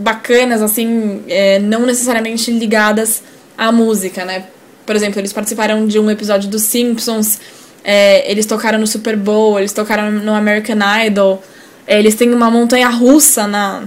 [0.00, 3.22] bacanas, assim, é, não necessariamente ligadas
[3.56, 4.46] à música, né?
[4.84, 7.38] Por exemplo, eles participaram de um episódio dos Simpsons,
[7.84, 11.40] é, eles tocaram no Super Bowl, eles tocaram no American Idol,
[11.86, 13.82] é, eles têm uma montanha russa na,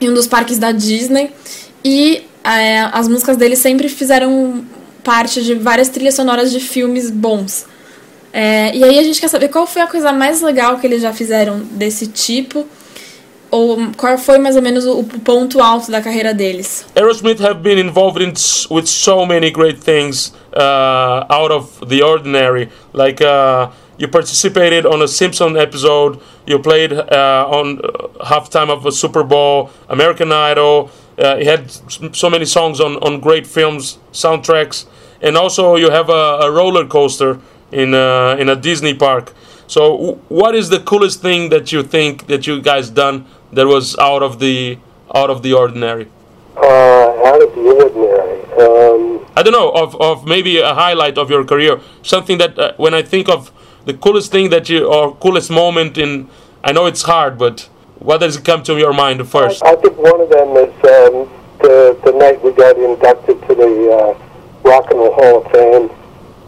[0.00, 1.30] em um dos parques da Disney
[1.84, 4.64] e é, as músicas deles sempre fizeram
[5.02, 7.66] parte de várias trilhas sonoras de filmes bons.
[8.32, 11.02] É, e aí a gente quer saber qual foi a coisa mais legal que eles
[11.02, 12.66] já fizeram desse tipo
[13.50, 16.84] ou qual foi mais ou menos o, o ponto alto da carreira deles.
[16.94, 18.32] Aerosmith have been involved in
[18.70, 22.68] with so many great things uh, out of the ordinary.
[22.92, 28.86] Like uh, you participated on a Simpson episode, you played uh, on uh, halftime of
[28.86, 30.90] a Super Bowl, American Idol.
[31.18, 31.70] Uh, you had
[32.14, 34.86] so many songs on, on great films, soundtracks,
[35.20, 37.40] and also you have a, a roller coaster
[37.72, 39.34] in uh, in a Disney park.
[39.66, 43.66] So, w- what is the coolest thing that you think that you guys done that
[43.66, 44.78] was out of the
[45.12, 46.06] out of the ordinary?
[46.56, 48.38] Uh, out of the ordinary.
[48.62, 52.72] Um, I don't know of, of maybe a highlight of your career, something that uh,
[52.76, 53.50] when I think of
[53.88, 56.28] the coolest thing that you or coolest moment in,
[56.62, 59.64] I know it's hard, but what does it come to your mind first?
[59.64, 61.14] I think one of them is um,
[61.64, 65.88] the the night we got inducted to the uh, Rock and Roll Hall of Fame.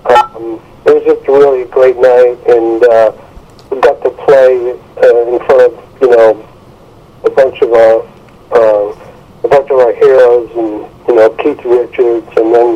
[0.04, 3.12] Um, it was just a really great night, and uh,
[3.70, 5.72] we got to play uh, in front of
[6.02, 6.46] you know
[7.24, 8.04] a bunch of our
[8.52, 8.92] uh,
[9.44, 12.68] a bunch of our heroes, and you know Keith Richards, and then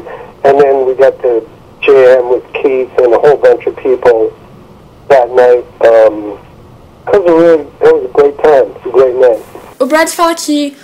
[0.49, 1.47] and then we got to
[1.83, 4.33] jam with Keith and a whole bunch of people
[5.09, 5.65] that night.
[5.81, 6.39] Um,
[7.13, 8.75] it was it was a great time.
[8.85, 9.43] A great night.
[9.79, 10.77] O Brad fala que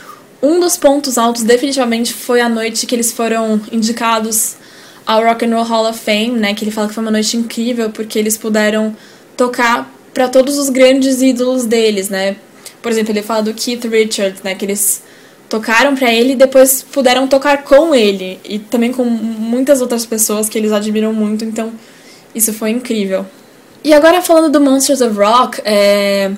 [0.43, 4.57] um dos pontos altos definitivamente foi a noite que eles foram indicados
[5.07, 6.55] ao Rock and Roll Hall of Fame, né?
[6.55, 8.97] Que ele fala que foi uma noite incrível porque eles puderam
[9.37, 12.37] tocar para todos os grandes ídolos deles, né?
[12.83, 14.55] Por exemplo, ele fala do Keith Richards, né?
[14.55, 15.03] Que eles
[15.49, 20.49] tocaram para ele e depois puderam tocar com ele e também com muitas outras pessoas
[20.49, 21.45] que eles admiram muito.
[21.45, 21.73] Então,
[22.35, 23.27] isso foi incrível.
[23.83, 26.31] E agora falando do Monsters of Rock, é,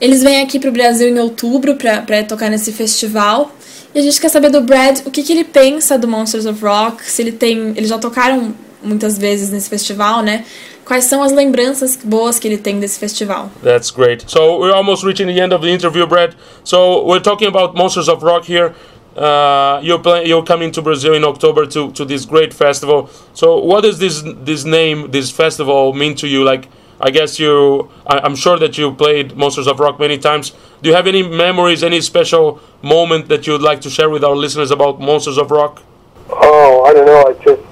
[0.00, 3.52] eles vêm aqui pro Brasil em outubro pra tocar nesse festival.
[3.94, 6.64] E a gente quer saber do Brad o que, que ele pensa do Monsters of
[6.64, 7.72] Rock, se ele tem.
[7.76, 10.44] Eles já tocaram muitas vezes nesse festival, né?
[10.84, 13.50] Quais são as lembranças boas que ele tem desse festival?
[13.62, 14.24] That's great.
[14.26, 16.34] So we're almost reaching the end of the interview, Brad.
[16.64, 18.74] So we're talking about Monsters of Rock here.
[19.16, 23.10] Uh, you're play, you're coming to Brazil in October to, to this great festival.
[23.34, 26.42] So what does this this name, this festival, mean to you?
[26.44, 26.68] Like,
[27.00, 30.52] I guess you, I, I'm sure that you played Monsters of Rock many times.
[30.82, 34.36] Do you have any memories, any special moment that you'd like to share with our
[34.36, 35.82] listeners about Monsters of Rock?
[36.28, 37.26] Oh, I don't know.
[37.26, 37.62] I just,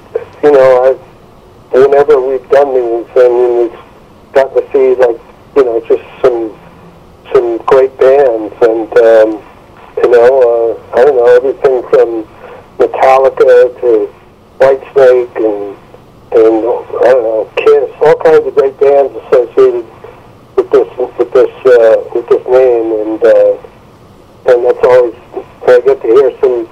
[0.42, 3.78] you know, I, whenever we've done these, I mean, we've
[4.32, 5.20] got to see like,
[5.56, 6.58] you know, just some
[7.32, 9.42] some great bands, and um,
[9.98, 12.24] you know, uh, I don't know everything from
[12.78, 14.14] Metallica to
[14.58, 15.76] Whitesnake and
[16.32, 16.64] and
[17.04, 19.86] I don't know Kiss, all kinds of great bands associated
[20.56, 25.14] with this with this uh, with this name, and uh, and that's always
[25.66, 26.68] I get to hear some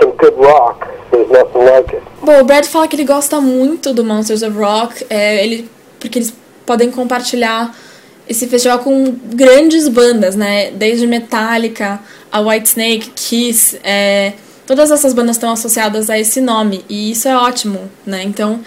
[0.00, 0.88] some good rock.
[1.10, 2.02] There's nothing like it.
[2.22, 5.68] Bom, o Brad fala que ele gosta muito do Monsters of Rock, é, ele,
[6.00, 6.34] porque eles
[6.64, 7.74] podem compartilhar
[8.28, 10.70] esse festival com grandes bandas, né?
[10.70, 12.00] Desde Metallica,
[12.32, 14.32] a Whitesnake, Kiss, é,
[14.66, 18.22] todas essas bandas estão associadas a esse nome e isso é ótimo, né?
[18.24, 18.60] Então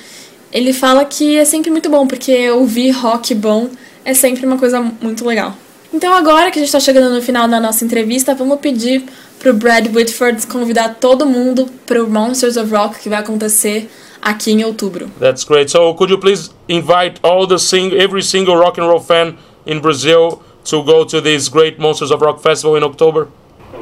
[0.51, 3.69] ele fala que é sempre muito bom porque ouvir rock bom
[4.05, 5.53] é sempre uma coisa muito legal.
[5.93, 9.03] Então agora que a gente está chegando no final da nossa entrevista, vamos pedir
[9.39, 13.89] pro Brad Whitford convidar todo mundo pro Monsters of Rock que vai acontecer
[14.21, 15.09] aqui em outubro.
[15.19, 15.71] That's great.
[15.71, 19.79] So could you please invite all the sing every single rock and roll fan in
[19.79, 23.27] Brazil to go to this great Monsters of Rock festival in October?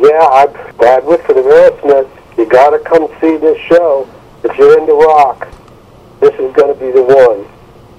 [0.01, 2.07] Yeah, I'm Brad Whitford of Aerosmith.
[2.37, 4.07] You gotta come see this show.
[4.43, 5.47] If you're into rock,
[6.25, 7.45] this is gonna be the one.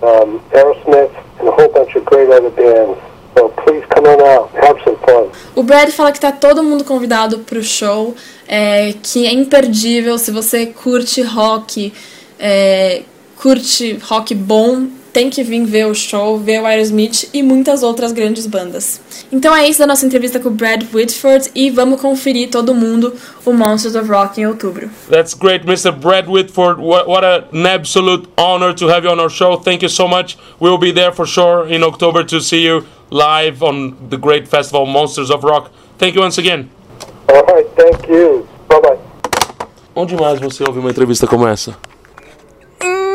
[0.03, 2.99] Um, Aerosmith and a whole bunch of great other bands.
[3.35, 5.31] So please come on out, have some fun.
[5.55, 8.15] O Brad fala que tá todo mundo convidado pro show,
[8.49, 10.19] é, que é imperdível.
[10.19, 11.93] Se você curte rock,
[12.39, 13.03] é,
[13.37, 18.13] curte rock bom, tem que vir ver o show, ver o Aerosmith e muitas outras
[18.13, 19.01] grandes bandas.
[19.33, 23.15] Então é isso da nossa entrevista com o Brad Whitford e vamos conferir todo mundo
[23.43, 24.91] o Monsters of Rock em outubro.
[25.11, 25.91] That's great, Mr.
[25.91, 26.83] Brad Whitford.
[26.83, 29.57] What, what an absolute honor to have you on our show.
[29.57, 30.37] Thank you so much.
[30.61, 34.85] We'll be there for sure in October to see you live on the great festival
[34.85, 35.71] Monsters of Rock.
[35.97, 36.69] Thank you once again.
[37.31, 38.47] All right, thank you.
[38.69, 38.99] Bye bye.
[39.95, 41.75] Onde mais você ouve uma entrevista como essa?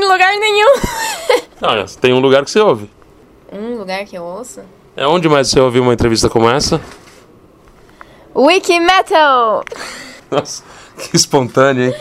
[0.01, 0.73] Em lugar nenhum.
[2.01, 2.89] Tem um lugar que você ouve.
[3.53, 4.61] um lugar que eu ouço?
[4.97, 6.81] É onde mais você ouviu uma entrevista como essa?
[8.35, 9.63] Wiki Metal!
[10.31, 10.63] Nossa,
[10.97, 11.95] que espontâneo, hein?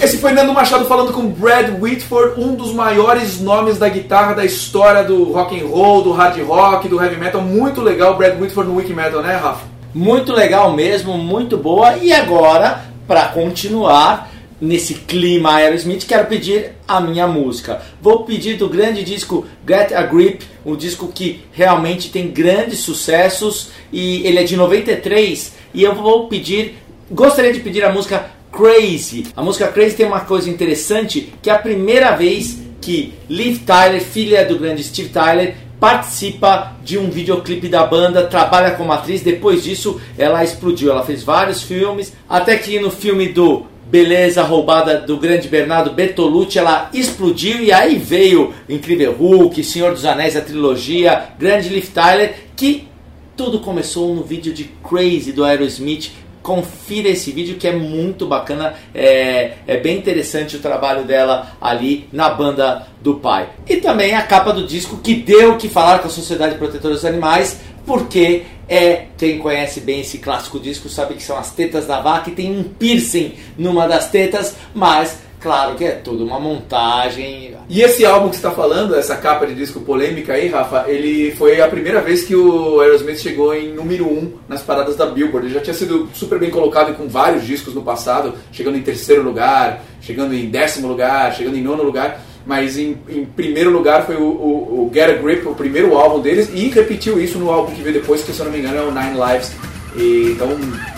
[0.00, 4.44] Esse foi Nando Machado falando com Brad Whitford, um dos maiores nomes da guitarra da
[4.44, 7.42] história do rock and roll, do hard rock, do heavy metal.
[7.42, 9.66] Muito legal, Brad Whitford no Wiki Metal, né, Rafa?
[9.92, 11.98] Muito legal mesmo, muito boa.
[11.98, 14.30] E agora, para continuar
[14.60, 17.82] nesse clima Aerosmith, quero pedir a minha música.
[18.00, 23.70] Vou pedir do grande disco Get a Grip, um disco que realmente tem grandes sucessos
[23.92, 26.76] e ele é de 93 e eu vou pedir,
[27.10, 29.26] gostaria de pedir a música Crazy.
[29.36, 34.00] A música Crazy tem uma coisa interessante, que é a primeira vez que Liv Tyler,
[34.00, 39.20] filha do grande Steve Tyler, participa de um videoclipe da banda, trabalha como atriz.
[39.20, 40.90] Depois disso, ela explodiu.
[40.90, 46.58] Ela fez vários filmes, até que no filme do Beleza Roubada do grande Bernardo Bertolucci,
[46.58, 52.34] ela explodiu e aí veio Incrível Hulk, Senhor dos Anéis, a trilogia, grande Liv Tyler,
[52.56, 52.88] que
[53.36, 56.10] tudo começou no vídeo de Crazy do Aerosmith.
[56.42, 62.08] Confira esse vídeo que é muito bacana, é, é bem interessante o trabalho dela ali
[62.12, 63.48] na banda do pai.
[63.68, 66.94] E também a capa do disco que deu o que falar com a Sociedade Protetora
[66.94, 71.86] dos Animais, porque é, quem conhece bem esse clássico disco sabe que são as tetas
[71.86, 76.40] da vaca e tem um piercing numa das tetas, mas claro que é tudo uma
[76.40, 77.54] montagem.
[77.68, 81.60] E esse álbum que está falando, essa capa de disco polêmica aí, Rafa, ele foi
[81.60, 85.46] a primeira vez que o Aerosmith chegou em número 1 um nas paradas da Billboard.
[85.46, 89.22] Ele já tinha sido super bem colocado com vários discos no passado, chegando em terceiro
[89.22, 92.20] lugar, chegando em décimo lugar, chegando em nono lugar.
[92.46, 96.20] Mas em, em primeiro lugar foi o, o, o Get a Grip, o primeiro álbum
[96.20, 98.78] deles, e repetiu isso no álbum que veio depois, que se eu não me engano
[98.78, 99.50] é o Nine Lives.
[99.96, 100.48] E, então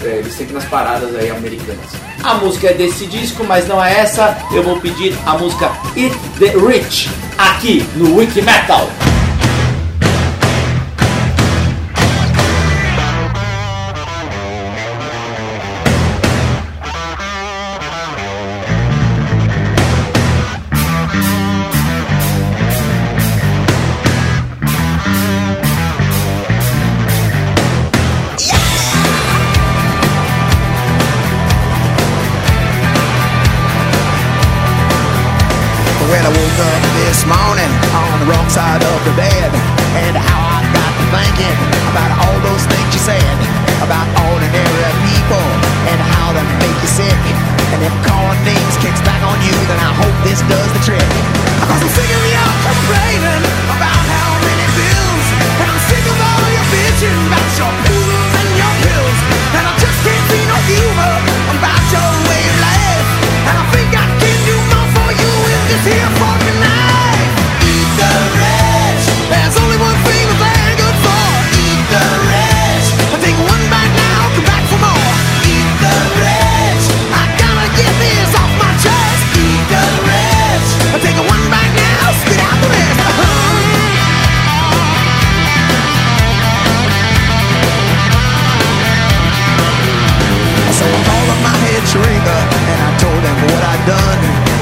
[0.02, 1.86] é, eles sempre nas paradas aí americanas.
[2.22, 4.36] A música é desse disco, mas não é essa.
[4.52, 8.90] Eu vou pedir a música Eat the Rich aqui no Wiki Metal.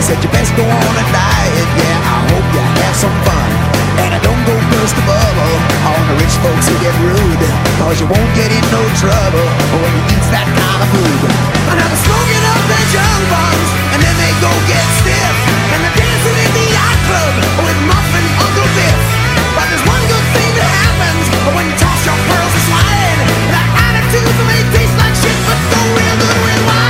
[0.06, 1.98] Said you best go on a diet, yeah.
[1.98, 3.50] I hope you have some fun.
[4.06, 7.42] And I don't go burst the bubble on the rich folks who get rude.
[7.82, 9.46] Cause you won't get in no trouble
[9.82, 11.26] when you eat that kind of food.
[11.26, 15.34] And now they're smoking up their junk buns and then they go get stiff.
[15.74, 17.34] And they're dancing in the yacht club
[17.66, 19.00] with Muffin Uncle Biff.
[19.58, 23.18] But there's one good thing that happens when you toss your pearls to slide.
[23.50, 26.85] That attitude may taste like shit, but go real good with wine.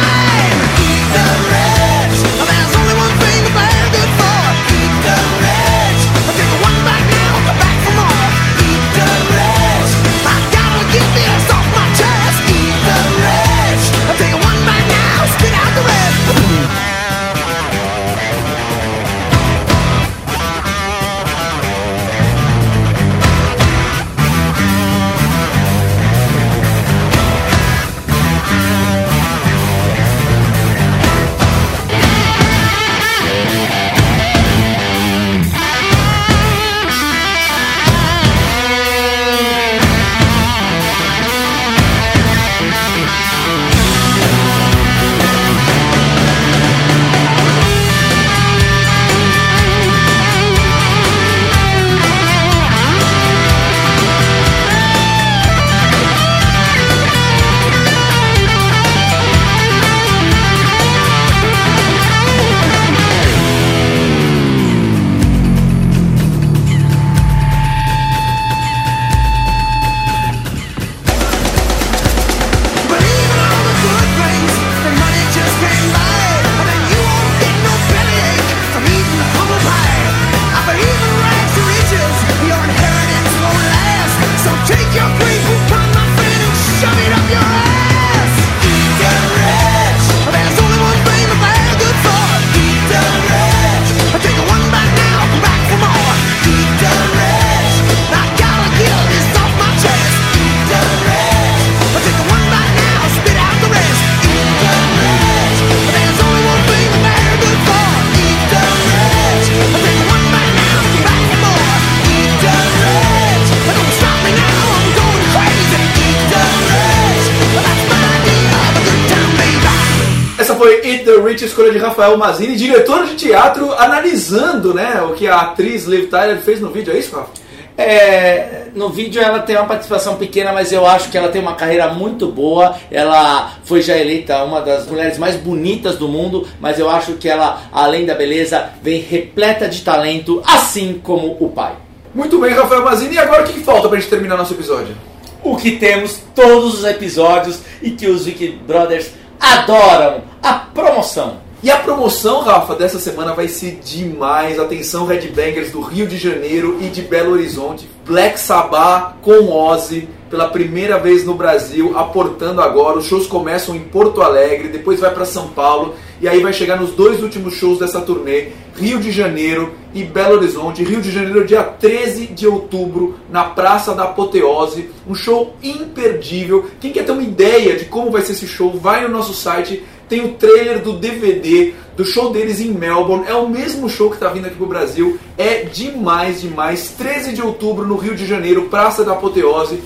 [121.47, 126.38] Escolha de Rafael Mazini, diretor de teatro, analisando né, o que a atriz Liv Tyler
[126.38, 127.47] fez no vídeo, é isso, Rafa?
[127.78, 131.55] É, no vídeo ela tem uma participação pequena, mas eu acho que ela tem uma
[131.55, 132.74] carreira muito boa.
[132.90, 137.28] Ela foi já eleita uma das mulheres mais bonitas do mundo, mas eu acho que
[137.28, 141.74] ela, além da beleza, vem repleta de talento, assim como o pai.
[142.14, 144.97] Muito bem, Rafael Mazini, e agora o que falta pra gente terminar nosso episódio?
[145.42, 149.11] O que temos todos os episódios e que os Wiki Brothers
[149.41, 151.47] adoram: a promoção.
[151.62, 154.59] E a promoção, Rafa, dessa semana vai ser demais.
[154.59, 157.89] Atenção, Headbangers do Rio de Janeiro e de Belo Horizonte.
[158.05, 162.99] Black Sabbath com Ozzy pela primeira vez no Brasil, aportando agora.
[162.99, 166.81] Os shows começam em Porto Alegre, depois vai para São Paulo e aí vai chegar
[166.81, 170.83] nos dois últimos shows dessa turnê, Rio de Janeiro e Belo Horizonte.
[170.83, 174.91] Rio de Janeiro, dia 13 de outubro, na Praça da Apoteose.
[175.09, 176.67] Um show imperdível.
[176.81, 179.83] Quem quer ter uma ideia de como vai ser esse show, vai no nosso site
[180.09, 183.27] tem o trailer do DVD do show deles em Melbourne.
[183.27, 185.19] É o mesmo show que está vindo aqui pro Brasil.
[185.37, 186.91] É demais, demais.
[186.97, 189.81] 13 de outubro no Rio de Janeiro, Praça da Apoteose.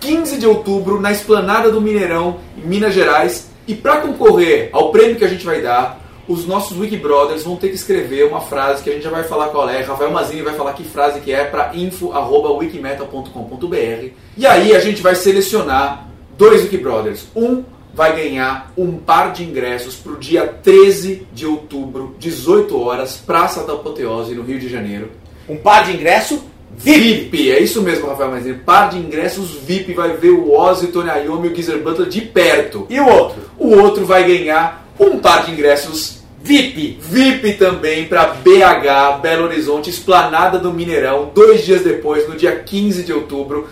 [0.00, 3.50] 15 de outubro na Esplanada do Mineirão, em Minas Gerais.
[3.66, 7.56] E para concorrer ao prêmio que a gente vai dar, os nossos Wiki Brothers vão
[7.56, 9.82] ter que escrever uma frase que a gente já vai falar qual é.
[9.82, 14.08] Rafael Mazini vai falar que frase que é para info@wikimetal.com.br.
[14.36, 17.26] E aí a gente vai selecionar dois Wiki Brothers.
[17.36, 17.62] Um
[17.92, 23.62] vai ganhar um par de ingressos para o dia 13 de outubro, 18 horas, Praça
[23.62, 25.10] da Apoteose, no Rio de Janeiro.
[25.48, 26.42] Um par de ingresso
[26.76, 28.58] VIP, é isso mesmo, Rafael Mazini.
[28.58, 32.08] Par de ingressos VIP, vai ver o Ozzy, o Tony Iommi e o Geezer Butler
[32.08, 32.86] de perto.
[32.90, 33.42] E o outro?
[33.58, 36.98] O outro vai ganhar um par de ingressos VIP.
[37.00, 43.02] VIP também para BH, Belo Horizonte, Esplanada do Mineirão, dois dias depois, no dia 15
[43.02, 43.68] de outubro.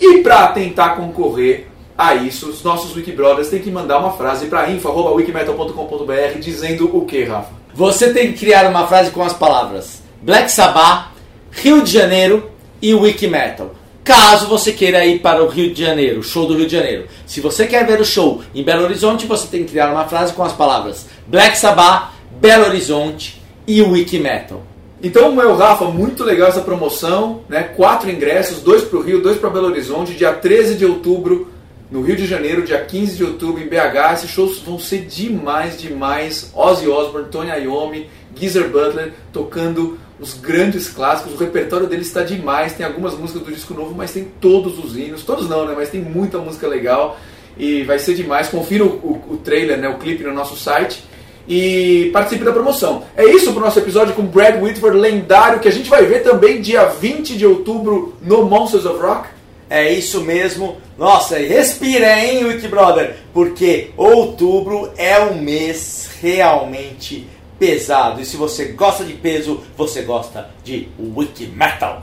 [0.00, 4.70] E para tentar concorrer a isso, os nossos Wikibrothers têm que mandar uma frase para
[4.70, 7.52] info.wikimetal.com.br dizendo o que, Rafa?
[7.74, 11.13] Você tem que criar uma frase com as palavras Black Sabbath,
[11.56, 12.50] Rio de Janeiro
[12.82, 13.74] e Wiki Metal.
[14.02, 17.06] Caso você queira ir para o Rio de Janeiro, show do Rio de Janeiro.
[17.26, 20.34] Se você quer ver o show em Belo Horizonte, você tem que criar uma frase
[20.34, 24.62] com as palavras Black Sabbath, Belo Horizonte e Wiki Metal.
[25.02, 27.62] Então, meu Rafa, muito legal essa promoção, né?
[27.62, 31.50] Quatro ingressos, dois para o Rio, dois para Belo Horizonte, dia 13 de outubro
[31.90, 34.12] no Rio de Janeiro, dia 15 de outubro em BH.
[34.14, 36.50] Esses shows vão ser demais, demais.
[36.54, 41.34] Ozzy Osbourne, Tony Iommi, Geezer Butler tocando os grandes clássicos.
[41.34, 42.72] O repertório deles está demais.
[42.72, 45.24] Tem algumas músicas do disco novo, mas tem todos os hinos.
[45.24, 45.74] Todos não, né?
[45.76, 47.18] Mas tem muita música legal
[47.56, 48.48] e vai ser demais.
[48.48, 49.88] Confira o, o, o trailer, né?
[49.88, 51.02] o clipe no nosso site
[51.48, 53.04] e participe da promoção.
[53.16, 56.22] É isso para o nosso episódio com Brad Whitford, lendário, que a gente vai ver
[56.22, 59.28] também dia 20 de outubro no Monsters of Rock.
[59.68, 60.76] É isso mesmo.
[60.96, 63.16] Nossa, respira, hein, Wiki Brother?
[63.32, 67.26] Porque outubro é um mês realmente
[67.58, 68.20] pesado.
[68.20, 72.02] E se você gosta de peso, você gosta de Wiki Metal.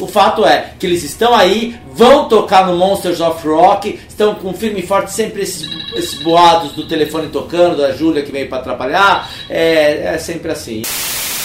[0.00, 4.52] O fato é que eles estão aí, vão tocar no Monsters of Rock, estão com
[4.52, 8.58] firme e forte sempre esses, esses boados do telefone tocando, da Júlia que veio para
[8.58, 9.30] atrapalhar.
[9.48, 10.82] É, é sempre assim.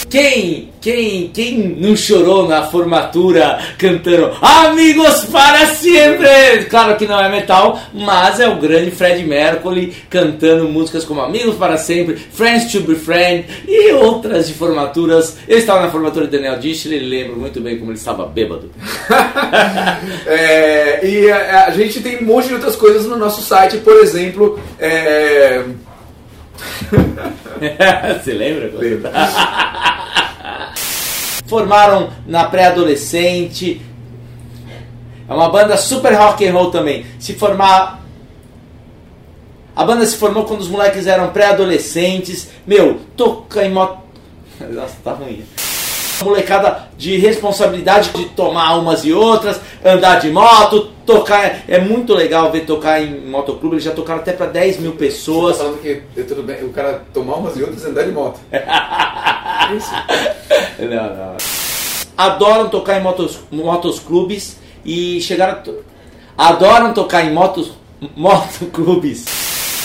[0.08, 6.64] Quem, quem, quem não chorou na formatura cantando Amigos para sempre?
[6.68, 11.56] Claro que não é metal, mas é o grande Fred Mercury cantando músicas como Amigos
[11.56, 15.36] para sempre, Friends to be Friend e outras de formaturas.
[15.46, 18.70] Eu estava na formatura de Daniel Dishley, lembro muito bem como ele estava bêbado.
[20.26, 23.96] É, e a, a gente tem um monte de outras coisas no nosso site, por
[23.96, 24.58] exemplo.
[24.78, 25.62] é,
[28.22, 28.70] Você lembra?
[31.46, 33.82] Formaram na pré-adolescente.
[35.28, 37.06] É uma banda super rock and roll também.
[37.18, 38.00] Se formar.
[39.74, 42.50] A banda se formou quando os moleques eram pré-adolescentes.
[42.66, 44.00] Meu, toca em moto.
[44.60, 45.44] Nossa, tá ruim.
[46.22, 51.62] Molecada de responsabilidade de tomar umas e outras, andar de moto, tocar.
[51.66, 53.76] É muito legal ver tocar em motoclube.
[53.76, 55.56] Eles já tocaram até pra 10 mil pessoas.
[55.56, 58.12] Você tá falando que tudo bem, o cara tomar umas e outras e andar de
[58.12, 58.40] moto.
[59.76, 59.90] Isso.
[60.80, 61.36] Não, não.
[62.16, 65.62] Adoram tocar em motos, motos clubes e chegaram.
[66.36, 67.72] Adoram tocar em motos,
[68.16, 69.24] motoclubes.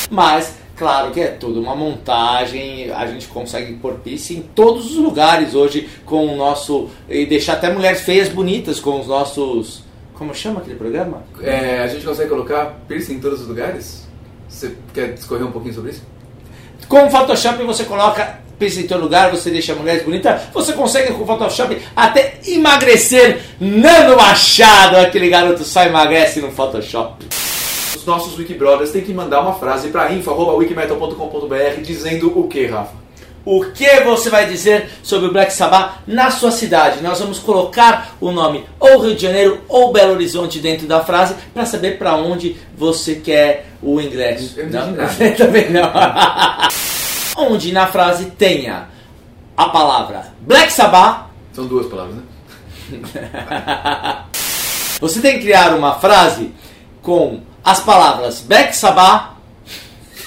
[0.10, 2.92] Mas, claro que é tudo uma montagem.
[2.92, 6.90] A gente consegue pôr piercing em todos os lugares hoje com o nosso.
[7.10, 9.84] E deixar até mulheres feias bonitas com os nossos.
[10.14, 11.24] Como chama aquele programa?
[11.42, 14.08] É, a gente consegue colocar piercing em todos os lugares?
[14.48, 16.04] Você quer discorrer um pouquinho sobre isso?
[16.88, 21.14] Com o Photoshop você coloca piercing em todo lugar, você deixa mulheres bonitas, você consegue
[21.14, 23.42] com o Photoshop até emagrecer.
[23.60, 27.26] Nando Machado, aquele garoto só emagrece no Photoshop.
[28.06, 32.94] Os nossos Wikibrothers têm que mandar uma frase para info.wikimetal.com.br dizendo o que, Rafa?
[33.44, 37.02] O que você vai dizer sobre o Black Sabbath na sua cidade?
[37.02, 41.36] Nós vamos colocar o nome ou Rio de Janeiro ou Belo Horizonte dentro da frase
[41.54, 44.60] para saber para onde você quer o ingresso.
[44.60, 44.94] Eu não
[45.36, 45.92] também não.
[47.52, 48.88] onde na frase tenha
[49.58, 52.24] a palavra Black Sabbath, São duas palavras, né?
[55.02, 56.52] você tem que criar uma frase
[57.02, 59.36] com as palavras Black Sabbath,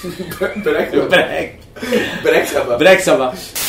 [0.37, 1.59] Black Black,
[2.21, 2.77] Black Sabbath.
[2.77, 3.59] Black Sabbath.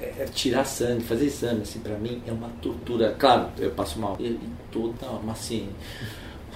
[0.00, 3.14] É, tirar sangue, fazer exame, assim, pra mim é uma tortura.
[3.16, 4.16] Claro, eu passo mal.
[4.18, 4.38] E,
[4.72, 5.68] toda uma assim.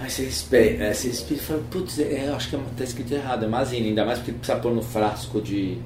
[0.00, 3.44] Aí você espera, é, você e fala, putz, é, eu acho que tá escrito errado,
[3.44, 5.78] é mazina, ainda mais porque precisa pôr no frasco de,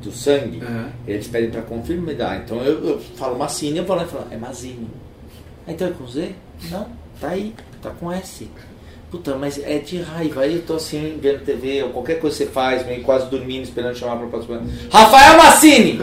[0.00, 0.90] do sangue, Uhum.
[1.08, 2.36] eles pedem pra confirmar.
[2.36, 4.88] Então eu, eu falo macine, eu vou lá e falo, é mazine.
[5.66, 6.34] Então é com Z?
[6.70, 6.86] Não,
[7.20, 7.52] tá aí,
[7.82, 8.48] tá com S.
[9.10, 10.42] Puta, mas é de raiva.
[10.42, 13.62] Aí eu tô assim, vendo TV, ou qualquer coisa que você faz, meio quase dormindo,
[13.62, 14.60] esperando chamar pra próxima.
[14.90, 16.00] Rafael Massini!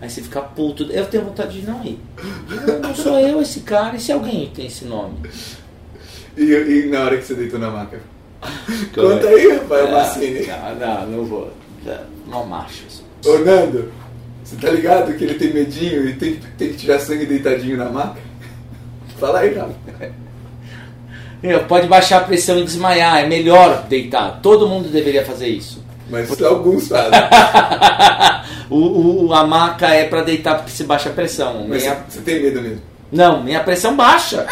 [0.00, 0.84] Aí você fica puto.
[0.90, 1.98] Eu tenho vontade de não ir.
[2.66, 5.14] Eu não sou eu esse cara, e se alguém tem esse nome?
[6.36, 8.00] E, e na hora que você deitou na maca?
[8.94, 10.46] Conta aí, Rafael Ah, Massini.
[10.46, 11.52] Não, não, não vou.
[12.26, 12.84] Não macho.
[13.24, 13.92] Ô Nando,
[14.42, 17.88] você tá ligado que ele tem medinho e tem, tem que tirar sangue deitadinho na
[17.88, 18.20] maca?
[19.20, 19.74] Fala aí, Rafa.
[21.42, 24.38] Meu, pode baixar a pressão e desmaiar, é melhor deitar.
[24.42, 25.82] Todo mundo deveria fazer isso.
[26.08, 27.10] Mas alguns fazem.
[28.70, 31.66] o, o- a maca é pra deitar porque se baixa a pressão.
[31.68, 32.82] Mas Minha- você tem medo mesmo.
[33.10, 34.46] Não, minha pressão baixa.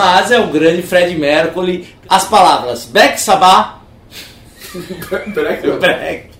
[0.00, 1.94] Mas é o grande Fred Mercury.
[2.08, 3.80] As palavras Black Sabbath,
[5.34, 5.78] Black Sabbath.
[5.78, 6.30] Black,